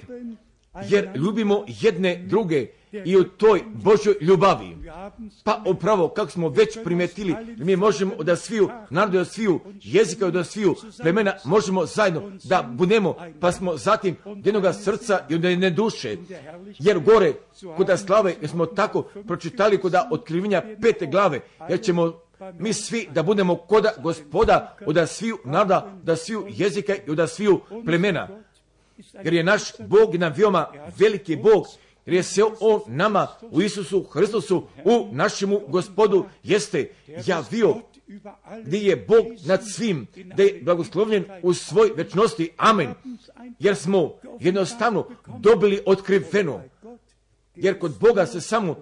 [0.89, 2.67] jer ljubimo jedne druge
[3.05, 4.77] i u toj Božoj ljubavi.
[5.43, 10.47] Pa upravo, kako smo već primetili, mi možemo od sviju, narode od sviju, jezika od
[10.47, 15.69] sviju, plemena, možemo zajedno da budemo, pa smo zatim od jednoga srca i od jedne
[15.69, 16.17] duše.
[16.79, 17.33] Jer gore,
[17.77, 21.39] kuda slave, jer smo tako pročitali kuda otkrivenja pete glave,
[21.69, 22.13] jer ćemo
[22.59, 27.59] mi svi da budemo koda gospoda od sviju naroda, da sviju jezika i od sviju
[27.85, 28.27] plemena.
[29.23, 30.67] Jer je naš Bog jedan veoma
[30.99, 31.65] veliki Bog,
[32.05, 36.89] jer je se on nama u Isusu Hristusu, u našemu gospodu jeste
[37.25, 37.75] javio
[38.63, 42.49] gdje je Bog nad svim, da je blagoslovljen u svoj večnosti.
[42.57, 42.93] Amen.
[43.59, 45.07] Jer smo jednostavno
[45.39, 46.61] dobili otkriveno.
[47.55, 48.75] Jer kod Boga se samo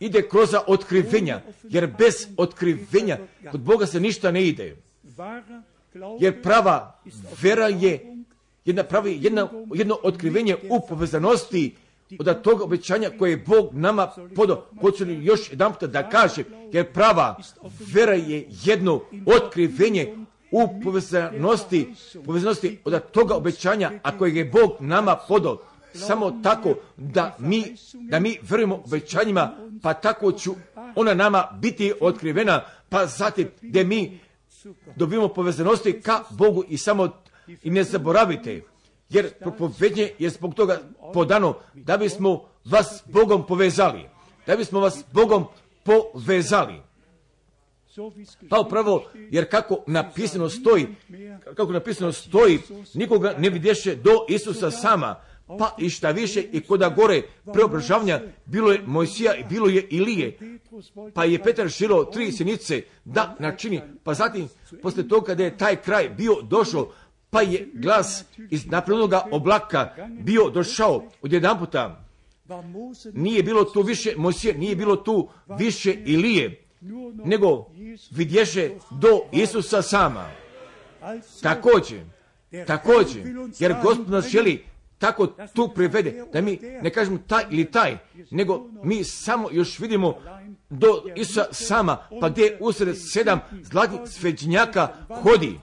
[0.00, 1.42] ide kroz otkrivenja.
[1.62, 3.18] Jer bez otkrivenja
[3.50, 4.76] kod Boga se ništa ne ide.
[6.20, 7.00] Jer prava
[7.42, 8.16] vera je
[8.64, 11.76] jedna pravi, jedna, jedno otkrivenje u povezanosti
[12.18, 14.66] od tog obećanja koje je Bog nama podao.
[14.80, 17.36] Hoću još jedan da kažem, jer prava
[17.94, 20.16] vera je jedno otkrivenje
[20.50, 25.58] u povezanosti, povezanosti od toga obećanja, a kojeg je Bog nama podao.
[25.94, 29.52] Samo tako da mi, da mi verujemo obećanjima,
[29.82, 30.54] pa tako ću
[30.94, 34.20] ona nama biti otkrivena, pa zatim gdje mi
[34.96, 37.08] dobijemo povezanosti ka Bogu i samo
[37.62, 38.62] i ne zaboravite,
[39.08, 40.80] jer propovednje je zbog toga
[41.12, 44.08] podano da bismo vas Bogom povezali,
[44.46, 45.44] da bismo vas Bogom
[45.84, 46.80] povezali.
[48.48, 50.86] Pa upravo, jer kako napisano stoji,
[51.56, 52.58] kako napisano stoji,
[52.94, 55.16] nikoga ne vidješe do Isusa sama,
[55.46, 57.22] pa i šta više i koda gore
[57.52, 60.38] preobražavanja bilo je Mojsija i bilo je Ilije,
[61.14, 64.48] pa je Petar širao tri sinice da načini, pa zatim
[64.82, 66.92] poslije toga kada je taj kraj bio došao,
[67.30, 72.06] pa je glas iz naprednoga oblaka bio došao od jedan puta
[73.14, 75.28] Nije bilo tu više Mosije, nije bilo tu
[75.58, 76.62] više Ilije,
[77.24, 77.66] nego
[78.10, 80.30] vidješe do Isusa sama.
[81.42, 82.00] Također,
[82.66, 83.22] također,
[83.58, 84.64] jer Gospod nas želi
[84.98, 87.98] tako tu privede, da mi ne kažemo taj ili taj,
[88.30, 90.14] nego mi samo još vidimo
[90.70, 95.58] do Isusa sama, pa gdje usred sedam zlatih svećnjaka hodi,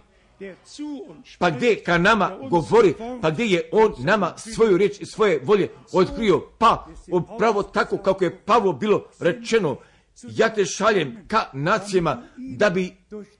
[1.39, 5.69] pa gdje ka nama govori, pa gdje je on nama svoju riječ i svoje volje
[5.91, 9.77] otkrio, pa upravo tako kako je Pavlo bilo rečeno,
[10.23, 12.95] ja te šaljem ka nacijama da bi,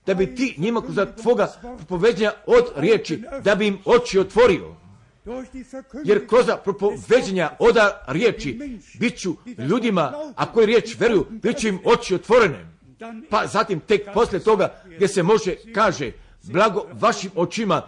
[0.06, 1.48] da bi ti njima kroz tvoga
[1.78, 4.76] propoveđenja od riječi, da bi im oči otvorio.
[6.04, 9.36] Jer kroz propoveđenja oda riječi bit ću
[9.70, 12.74] ljudima, a koji riječ veruju, bit će im oči otvorene.
[13.30, 16.12] Pa zatim tek poslije toga gdje se može, kaže,
[16.52, 17.82] blago vašim očima,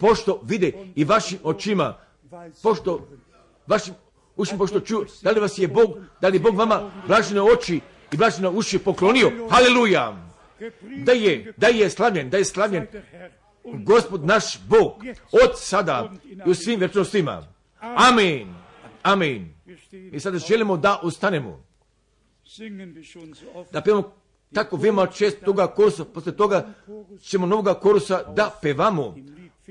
[0.00, 1.98] pošto vide i vašim očima,
[2.62, 3.08] pošto
[3.66, 3.94] vašim
[4.36, 7.80] ušima, pošto čuju, da li vas je Bog, da li je Bog vama blažene oči
[8.12, 9.30] i blažene uši poklonio.
[9.50, 10.16] Haleluja!
[11.04, 12.86] Da je, da je slavljen, da je slavljen
[13.64, 17.46] Gospod naš Bog od sada i u svim večnostima.
[17.80, 18.54] Amen.
[19.02, 19.54] Amen.
[19.66, 21.64] wir stehen I sada želimo da ustanemo,
[23.72, 24.12] da pevamo
[24.54, 26.68] tako veoma čest toga korusa, posle toga
[27.20, 29.14] ćemo novoga korusa da pevamo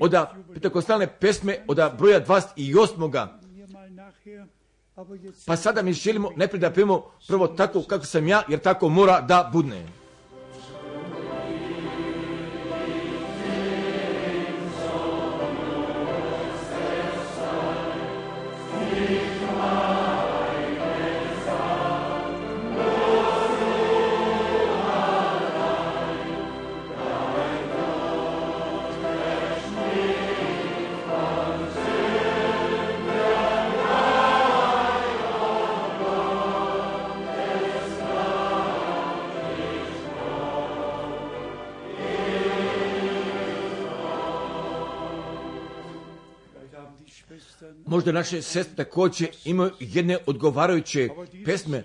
[0.00, 0.14] od
[0.54, 3.28] petakostalne pesme od broja 28.
[3.54, 4.46] hier mal nachher
[4.96, 8.60] aber jetzt Pa sada mi želimo najprije da pevamo prvo tako kako sam ja, jer
[8.60, 10.01] tako mora da budne.
[48.02, 51.08] Možda naše sestre također imaju jedne odgovarajuće
[51.44, 51.84] pesme,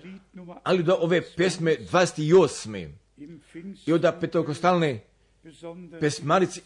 [0.62, 2.88] ali da ove pesme 28.
[3.16, 3.40] im
[3.86, 5.00] i od petakostalne
[5.42, 6.60] besonders pesmarici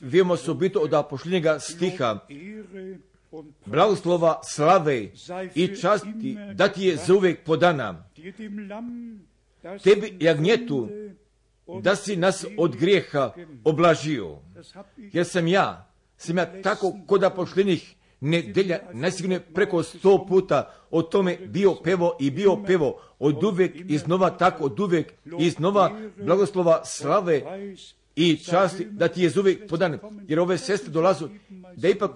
[0.51, 2.19] u biti od posljednjega stiha
[3.67, 5.09] blagoslova, slave
[5.55, 6.99] i časti da ti je
[7.45, 8.05] podana.
[8.39, 9.21] dem Lamm
[9.63, 10.89] das Tebi jagnjetu
[11.83, 13.35] da si nas od grijeha
[13.65, 14.39] oblažio.
[14.97, 21.37] Jer sam ja, sam ja tako kod posljednjih nedelja, najsigurnije preko sto puta o tome
[21.37, 27.43] bio pevo i bio pevo od uvijek iznova tako, od uvijek iznova blagoslova, slave
[28.17, 29.99] i časti da ti je uvijek podan.
[30.29, 31.29] Jer ove sestre dolazu
[31.77, 32.11] da ipak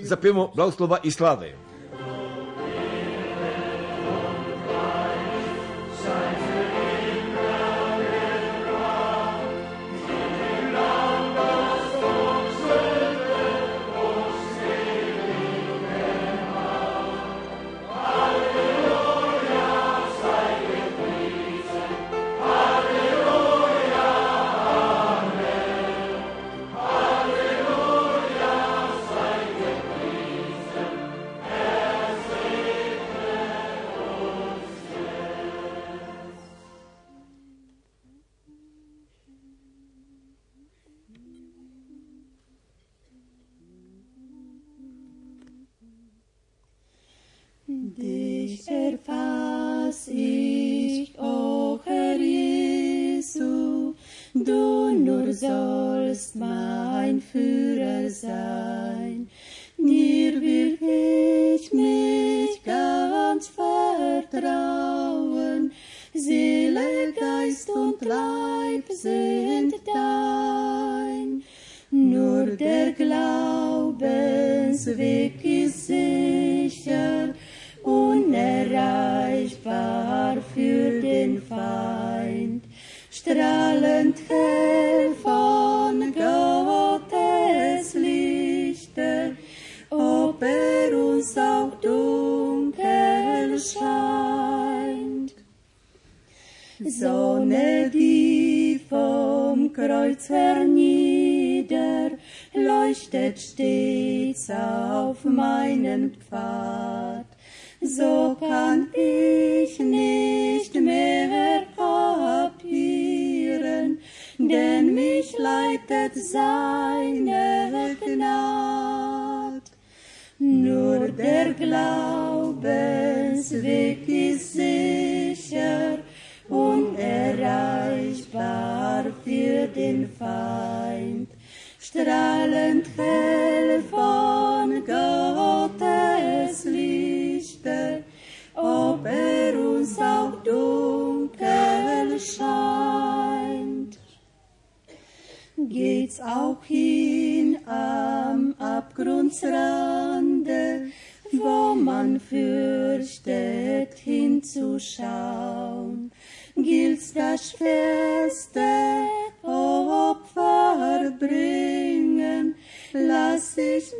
[0.00, 1.54] zapevamo blagoslova i slave.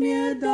[0.02, 0.51] nie da.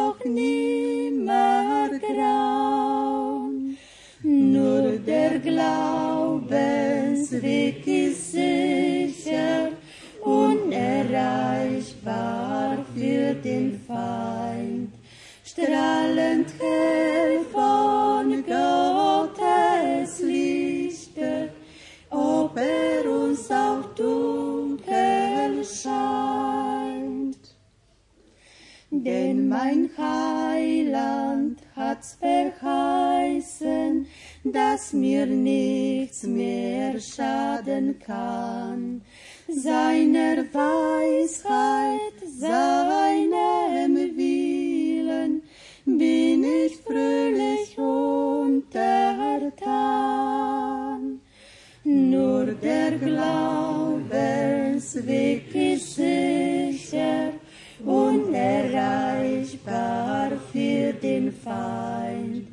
[61.48, 62.48] Feind.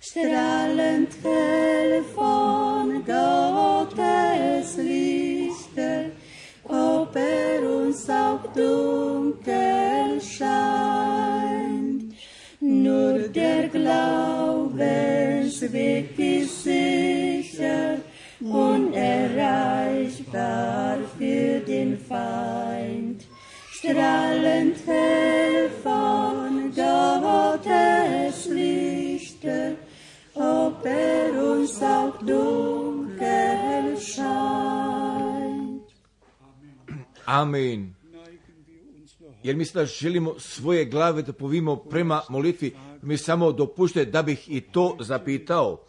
[0.00, 1.59] Strahlend hell
[37.30, 37.94] Amen.
[39.42, 44.44] Jer mi sada želimo svoje glave da povimo prema molitvi, mi samo dopušte da bih
[44.48, 45.80] i to zapitao.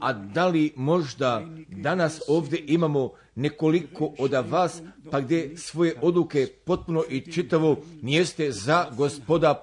[0.00, 7.04] A da li možda danas ovdje imamo nekoliko od vas, pa gdje svoje odluke potpuno
[7.08, 9.62] i čitavo nijeste za gospoda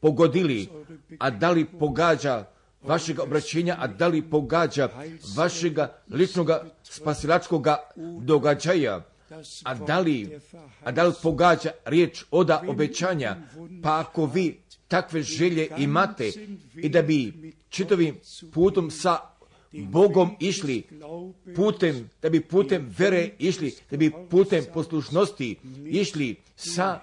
[0.00, 0.68] pogodili,
[1.18, 2.44] a da li pogađa
[2.82, 4.88] vašega obraćenja, a da li pogađa
[5.36, 7.76] vašega ličnoga spasilačkoga
[8.20, 9.02] događaja,
[9.62, 10.38] a da li,
[10.84, 13.36] a da li pogađa riječ oda obećanja,
[13.82, 16.32] pa ako vi takve želje imate
[16.74, 18.16] i da bi čitavim
[18.52, 19.18] putom sa
[19.72, 20.82] Bogom išli,
[21.56, 25.56] putem, da bi putem vere išli, da bi putem poslušnosti
[25.86, 27.00] išli sa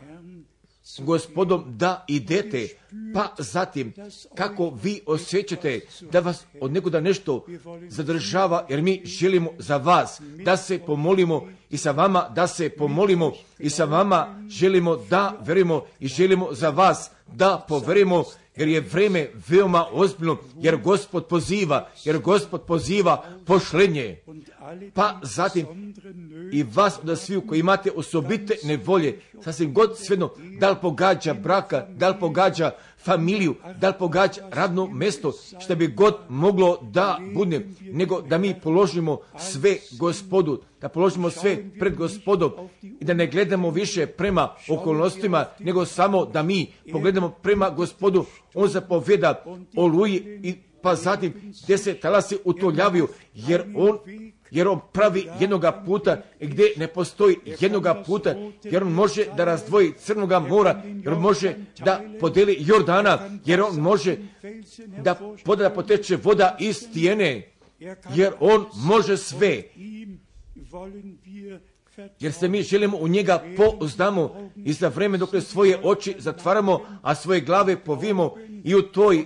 [0.99, 2.67] gospodom da idete,
[3.13, 3.93] pa zatim
[4.35, 5.79] kako vi osjećate
[6.11, 7.45] da vas od nekuda nešto
[7.87, 13.31] zadržava, jer mi želimo za vas da se pomolimo i sa vama da se pomolimo
[13.59, 18.23] i sa vama želimo da verimo i želimo za vas da poverimo
[18.57, 24.19] jer je vreme veoma ozbiljno, jer gospod poziva, jer gospod poziva pošlenje.
[24.93, 25.93] Pa zatim
[26.51, 30.29] i vas da svi koji imate osobite nevolje, sasvim god svejedno,
[30.59, 32.71] da li pogađa braka, da li pogađa
[33.05, 38.53] familiju, da li pogađa radno mesto, što bi god moglo da bude, nego da mi
[38.63, 42.51] položimo sve gospodu, da položimo sve pred gospodom
[42.81, 48.25] i da ne gledamo više prema okolnostima, nego samo da mi pogledamo prema gospodu.
[48.53, 49.43] On zapovjeda
[49.77, 51.33] oluji i pa zatim
[51.63, 53.97] gdje se talasi utoljavaju, jer on
[54.51, 59.93] jer on pravi jednoga puta gdje ne postoji jednoga puta, jer on može da razdvoji
[59.97, 61.55] crnoga mora, jer on može
[61.85, 64.17] da podeli Jordana, jer on može
[65.03, 65.15] da
[65.45, 67.51] poda da poteče voda iz stijene,
[68.15, 69.63] jer on može sve.
[72.19, 77.15] Jer se mi želimo u njega pouzdamo i za vreme dok svoje oči zatvaramo, a
[77.15, 79.25] svoje glave povijemo i u toj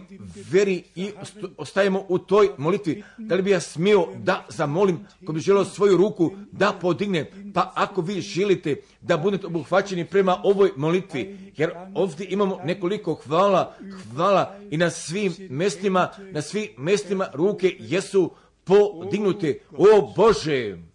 [0.51, 1.11] veri i
[1.57, 3.03] ostajemo u toj molitvi.
[3.17, 7.71] Da li bi ja smio da zamolim, ko bi želio svoju ruku da podigne, pa
[7.75, 13.75] ako vi želite da budete obuhvaćeni prema ovoj molitvi, jer ovdje imamo nekoliko hvala,
[14.13, 18.31] hvala i na svim mestima, na svim mestima ruke jesu
[18.63, 19.59] podignute.
[19.71, 20.88] O Bože!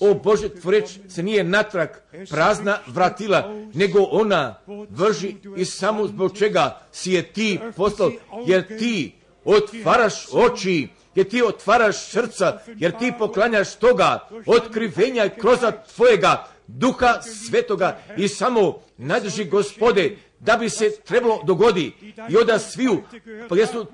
[0.00, 1.88] O Bože, tvoreč se nije natrag
[2.30, 4.60] prazna vratila, nego ona
[4.90, 8.12] vrži i samo zbog čega si je ti poslao,
[8.46, 9.12] jer ti
[9.44, 15.58] otvaraš oči, jer ti otvaraš srca, jer ti poklanjaš toga otkrivenja i kroz
[15.96, 21.92] tvojega duha svetoga i samo najdrži gospode da bi se trebalo dogodi
[22.30, 23.02] i onda sviju,
[23.48, 23.86] pa jesu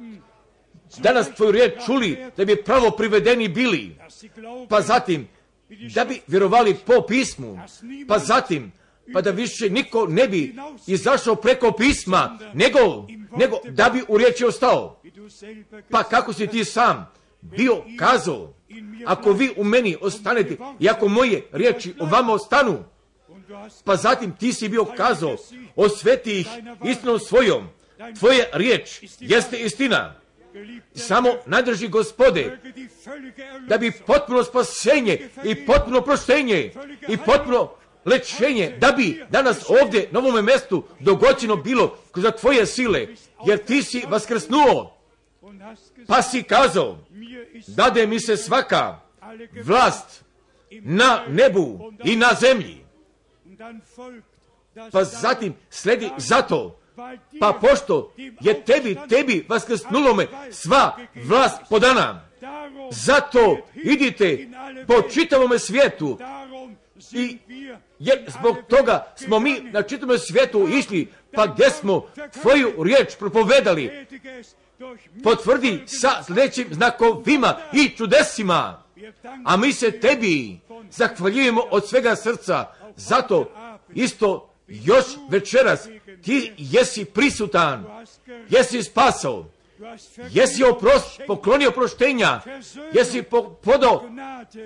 [0.99, 3.97] danas tvoju riječ čuli, da bi pravo privedeni bili,
[4.69, 5.29] pa zatim
[5.95, 7.59] da bi vjerovali po pismu,
[8.09, 8.73] pa zatim
[9.13, 10.55] pa da više niko ne bi
[10.87, 13.07] izašao preko pisma, nego,
[13.37, 15.01] nego da bi u riječi ostao.
[15.91, 18.55] Pa kako si ti sam bio kazao,
[19.07, 22.85] ako vi u meni ostanete i ako moje riječi o vama ostanu,
[23.85, 25.37] pa zatim ti si bio kazao,
[25.77, 26.49] osveti ih
[26.85, 27.69] istinom svojom,
[28.19, 30.24] tvoje riječ jeste istina.
[30.95, 32.59] Samo nadrži gospode,
[33.69, 36.73] da bi potpuno spasenje i potpuno proštenje
[37.09, 37.71] i potpuno
[38.05, 43.07] lečenje, da bi danas ovdje na ovome mjestu dogoćeno bilo kroz tvoje sile,
[43.47, 44.99] jer ti si vaskrsnuo,
[46.07, 46.99] pa si kazao,
[47.67, 49.01] dade mi se svaka
[49.65, 50.25] vlast
[50.71, 52.85] na nebu i na zemlji.
[54.93, 56.81] Pa zatim sledi zato,
[57.41, 62.29] pa pošto je tebi, tebi vaskrsnulo me sva vlast podana,
[62.91, 64.49] zato idite
[64.87, 66.19] po čitavome svijetu.
[67.13, 67.39] I
[67.99, 72.07] jer zbog toga smo mi na čitavom svijetu išli, pa gdje smo
[72.43, 74.07] tvoju riječ propovedali,
[75.23, 78.83] potvrdi sa sljedećim znakovima i čudesima.
[79.45, 80.61] A mi se tebi
[80.91, 82.67] zahvaljujemo od svega srca,
[82.97, 83.51] zato
[83.95, 85.89] isto još večeras
[86.23, 87.85] ti jesi prisutan,
[88.49, 89.47] jesi spasao,
[90.31, 92.41] jesi oprost, poklonio proštenja,
[92.93, 94.03] jesi po, podao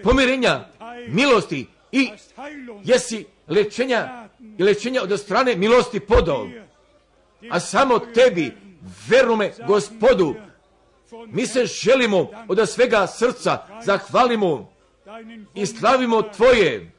[0.03, 0.69] pomirenja,
[1.09, 2.11] milosti i
[2.85, 6.49] jesi lečenja lečenja od strane milosti podao.
[7.51, 8.53] A samo tebi,
[9.09, 10.35] verume gospodu,
[11.27, 14.73] mi se želimo od svega srca zahvalimo
[15.55, 16.91] i slavimo tvoje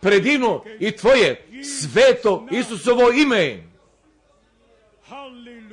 [0.00, 1.46] predivno i tvoje
[1.80, 3.62] sveto Isusovo ime.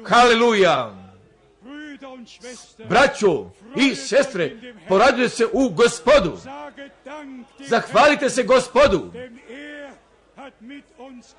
[0.06, 1.08] Haleluja!
[2.90, 4.58] Braćo i sestre,
[4.88, 6.38] poradite se u gospodu.
[7.60, 9.12] Zahvalite se gospodu.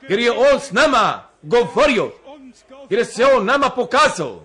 [0.08, 2.12] Jer je on s nama govorio.
[2.90, 4.42] Jer se on nama pokazao.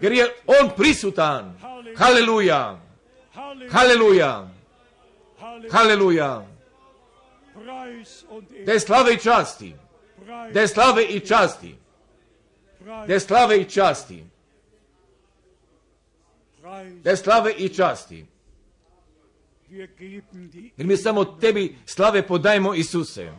[0.00, 1.58] Jer je on prisutan.
[1.96, 2.80] Haleluja.
[3.70, 4.48] Haleluja.
[5.70, 6.51] Haleluja.
[8.66, 9.74] Je slave i časti.
[10.54, 11.76] Je slave i časti.
[13.08, 14.24] Je slave i časti.
[17.04, 18.26] Je slave i časti.
[20.76, 23.32] Jer mi samo tebi slave podajemo Isuse.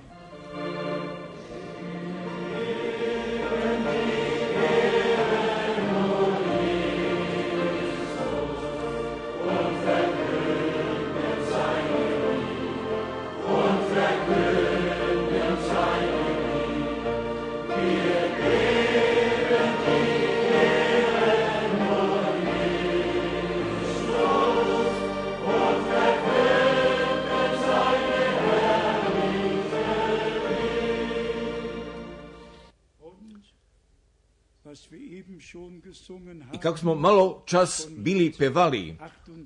[36.53, 38.97] I kako smo malo čas bili pevali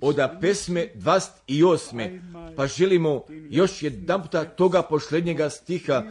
[0.02, 2.20] od pesme 28.
[2.56, 6.04] pa želimo još jedan puta toga posljednjega stiha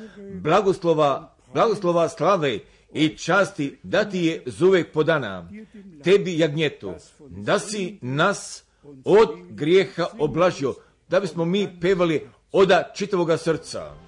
[0.43, 2.59] blagoslova, blagoslova slave
[2.93, 5.49] i časti da ti je zuvek podana
[6.05, 6.95] tebi jagnjetu,
[7.29, 8.65] da si nas
[9.05, 10.75] od grijeha oblažio,
[11.09, 14.06] da bismo mi pevali oda čitavoga srca.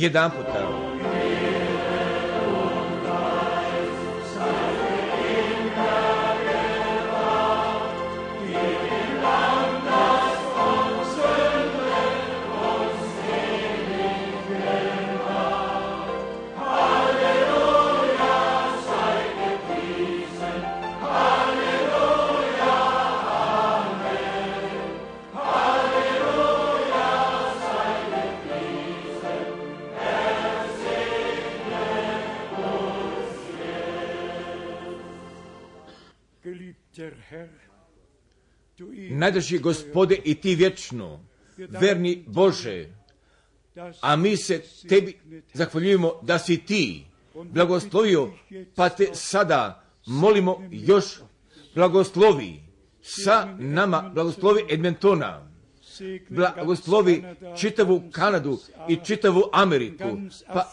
[0.00, 0.30] Još jedan
[39.20, 41.20] du Najdrži gospode i ti vječno,
[41.56, 42.86] verni Bože,
[44.00, 45.18] a mi se tebi
[45.54, 47.04] zahvaljujemo da si ti
[47.44, 48.32] blagoslovio,
[48.74, 51.04] pa te sada molimo još
[51.74, 52.60] blagoslovi.
[53.02, 55.50] Sa nama, blagoslovi Edmontona,
[55.82, 57.24] segne blagoslovi
[57.60, 60.72] čitavu Kanadu i čitavu Ameriku, pa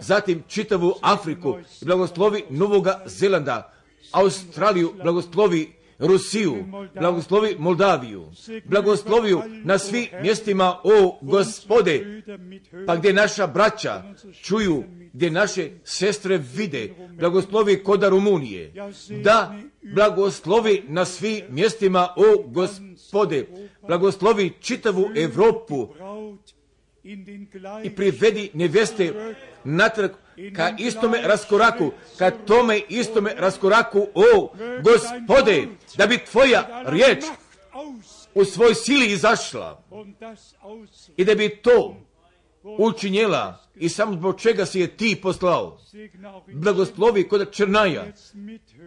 [0.00, 3.72] zatim čitavu Afriku, blagoslovi Novoga Zelanda,
[4.12, 6.64] Australiju, blagoslovi Rusiju,
[6.94, 8.30] blagoslovi Moldaviju,
[8.64, 12.22] blagosloviju na svim mjestima, o gospode,
[12.86, 14.02] pa gdje naša braća
[14.42, 18.72] čuju, gdje naše sestre vide, blagoslovi koda Rumunije,
[19.22, 19.54] da
[19.94, 23.46] blagoslovi na svim mjestima, o gospode,
[23.88, 25.88] blagoslovi čitavu Europu
[27.84, 30.10] i privedi neveste natrag
[30.56, 34.52] ka istome raskoraku, ka tome istome raskoraku, o
[34.82, 35.66] gospode,
[35.96, 37.24] da bi tvoja riječ
[38.34, 39.82] u svoj sili izašla
[41.16, 41.96] i da bi to
[42.78, 45.78] učinjela i samo zbog čega si je ti poslao.
[46.52, 48.04] Blagoslovi kod Črnaja,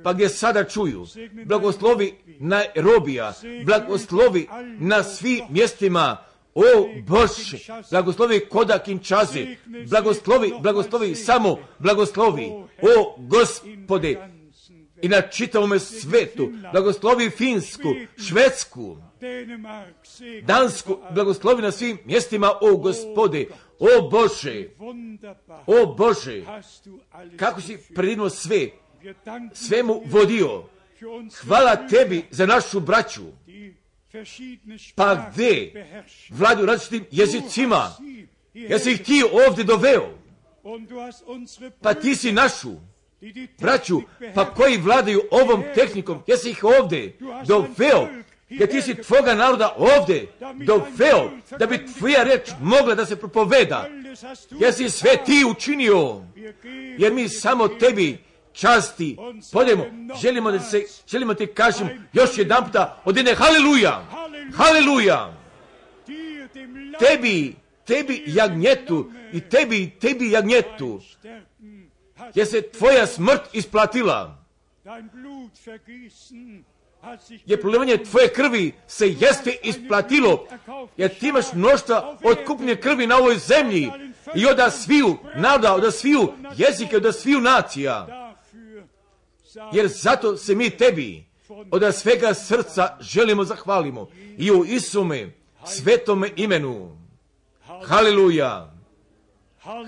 [0.04, 1.06] pa gdje sada čuju,
[1.46, 3.34] blagoslovi na Robija,
[3.66, 4.48] blagoslovi
[4.80, 6.18] na svim mjestima,
[6.56, 7.58] o Bože,
[7.92, 9.46] blagoslovi koda Kinčaze,
[9.90, 12.46] blagoslovi, blagoslovi, samo blagoslovi,
[12.82, 14.28] o Gospode,
[15.02, 17.90] i na čitavome svetu, blagoslovi Finsku,
[18.28, 18.98] Švedsku,
[20.44, 23.46] Dansku, blagoslovi na svim mjestima, o Gospode,
[23.80, 24.70] o Bože,
[25.68, 26.42] o Bože,
[27.38, 28.70] kako si predinuo sve,
[29.54, 30.64] svemu vodio,
[31.46, 33.22] hvala tebi za našu braću,
[34.96, 35.88] pa gdje?
[36.30, 37.92] Vladu različitim jezicima,
[38.54, 40.10] ja si ih ti ovdje doveo,
[41.82, 42.72] pa ti si našu.
[43.60, 44.02] Braću,
[44.36, 47.18] pa koji vladaju ovom tehnikom, ja si ih ovdje
[47.48, 48.08] doveo,
[48.50, 50.28] jer ti si tvoga naroda ovdje
[50.66, 53.90] doveo, da bi tvoja reč mogla da se propoveda,
[54.60, 56.22] ja si sve ti učinio,
[56.98, 58.18] jer mi samo tebi
[58.54, 59.18] časti.
[59.52, 59.86] Podemo,
[60.22, 64.06] želimo da se, želimo ti kažem još jedan puta od haleluja,
[64.56, 65.34] haleluja,
[67.00, 67.56] tebi,
[67.86, 71.02] tebi jagnjetu i tebi, tebi jagnjetu,
[72.36, 74.46] jer se tvoja smrt isplatila,
[77.46, 80.48] jer prolivanje tvoje krvi se jeste isplatilo,
[80.98, 83.92] jer ti imaš mnoštva otkupnje krvi na ovoj zemlji
[84.36, 88.21] i od sviju naroda, od sviju jezike, od sviju nacija.
[89.74, 91.26] Jer zato se mi tebi
[91.72, 94.08] od svega srca želimo zahvalimo
[94.38, 95.34] i u Isume
[95.66, 96.98] svetome imenu.
[97.88, 98.74] Haleluja,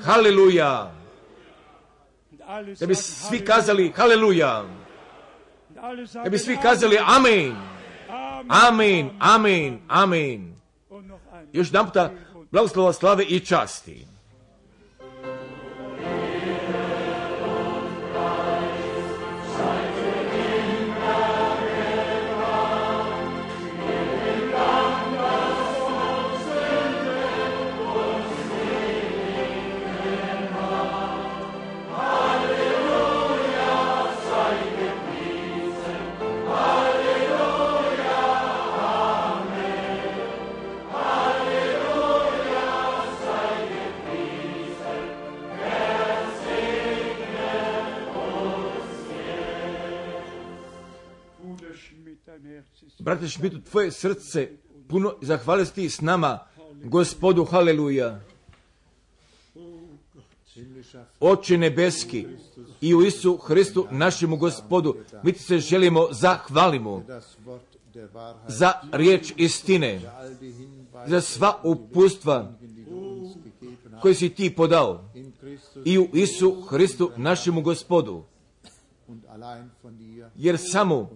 [0.03, 0.91] haleluja.
[2.79, 4.63] Da bi svi kazali haleluja.
[6.23, 7.55] Da bi svi kazali amen,
[8.47, 9.09] Amen.
[9.19, 10.55] amen, amen,
[11.53, 12.11] Još jedan puta
[12.51, 14.12] blagoslova slave i časti.
[53.13, 54.49] Brate Šmitu, tvoje srce
[54.87, 56.39] puno zahvali ti s nama,
[56.83, 58.19] gospodu, haleluja.
[61.19, 62.25] Oče nebeski
[62.81, 67.03] i u Isu Hristu našemu gospodu, mi ti se želimo zahvalimo
[68.47, 70.01] za riječ istine,
[71.07, 72.53] za sva upustva
[74.01, 75.09] koje si ti podao
[75.85, 78.23] i u Isu Hristu našemu gospodu,
[80.35, 81.09] jer samo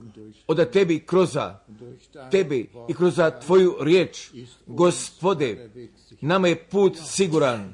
[0.47, 1.59] od tebi kroza
[2.31, 4.31] tebe i kroz tvoju riječ,
[4.67, 5.69] gospode,
[6.21, 7.73] nama je put siguran,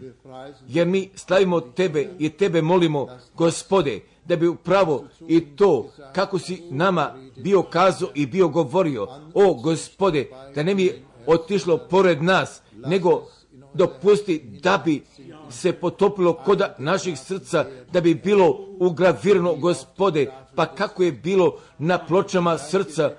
[0.67, 6.63] jer mi slavimo tebe i tebe molimo, gospode, da bi upravo i to, kako si
[6.69, 13.27] nama bio kazao i bio govorio, o gospode, da ne bi otišlo pored nas, nego
[13.74, 15.04] dopusti da bi
[15.50, 21.98] se potopilo koda naših srca da bi bilo ugravirano gospode, pa kako je bilo na
[21.98, 23.12] pločama srca,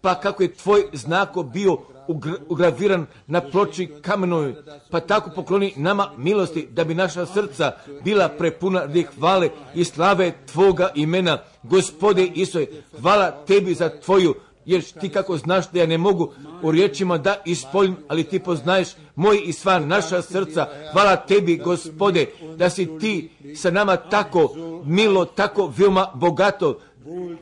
[0.00, 1.78] pa kako je tvoj znako bio
[2.08, 4.54] ugr- ugraviran na ploči kamenoj,
[4.90, 7.72] pa tako pokloni nama milosti da bi naša srca
[8.04, 11.38] bila prepuna radi hvale i slave Tvoga imena.
[11.62, 12.66] Gospode Isoj,
[13.00, 14.34] hvala Tebi za Tvoju
[14.70, 16.32] jer ti kako znaš da ja ne mogu
[16.62, 20.68] u riječima da ispoljim, ali ti poznaješ moj i sva naša srca.
[20.92, 22.26] Hvala tebi, gospode,
[22.56, 24.48] da si ti sa nama tako
[24.84, 26.80] milo, tako veoma bogato,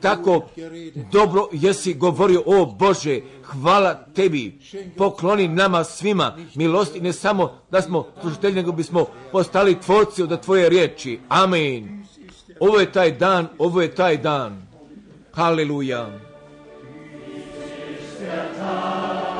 [0.01, 0.41] tako
[1.11, 4.59] dobro jesi govorio, o Bože, hvala tebi,
[4.97, 10.69] pokloni nama svima milosti, ne samo da smo služitelji, nego bismo postali tvorci od tvoje
[10.69, 11.19] riječi.
[11.29, 12.05] Amen.
[12.59, 14.67] Ovo je taj dan, ovo je taj dan.
[15.31, 16.28] Haleluja.
[18.31, 19.38] Amen.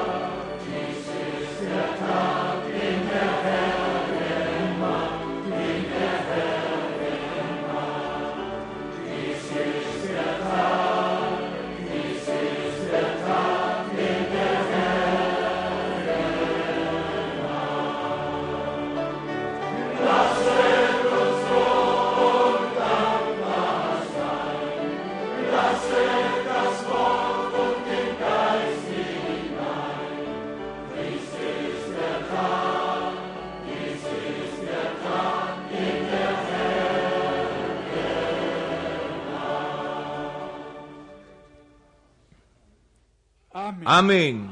[43.90, 44.48] Amen.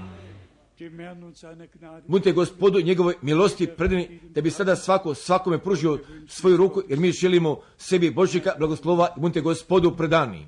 [2.07, 7.11] Budite gospodu njegove milosti predani da bi sada svako svakome pružio svoju ruku jer mi
[7.11, 10.47] želimo sebi Božjega blagoslova i budite gospodu predani.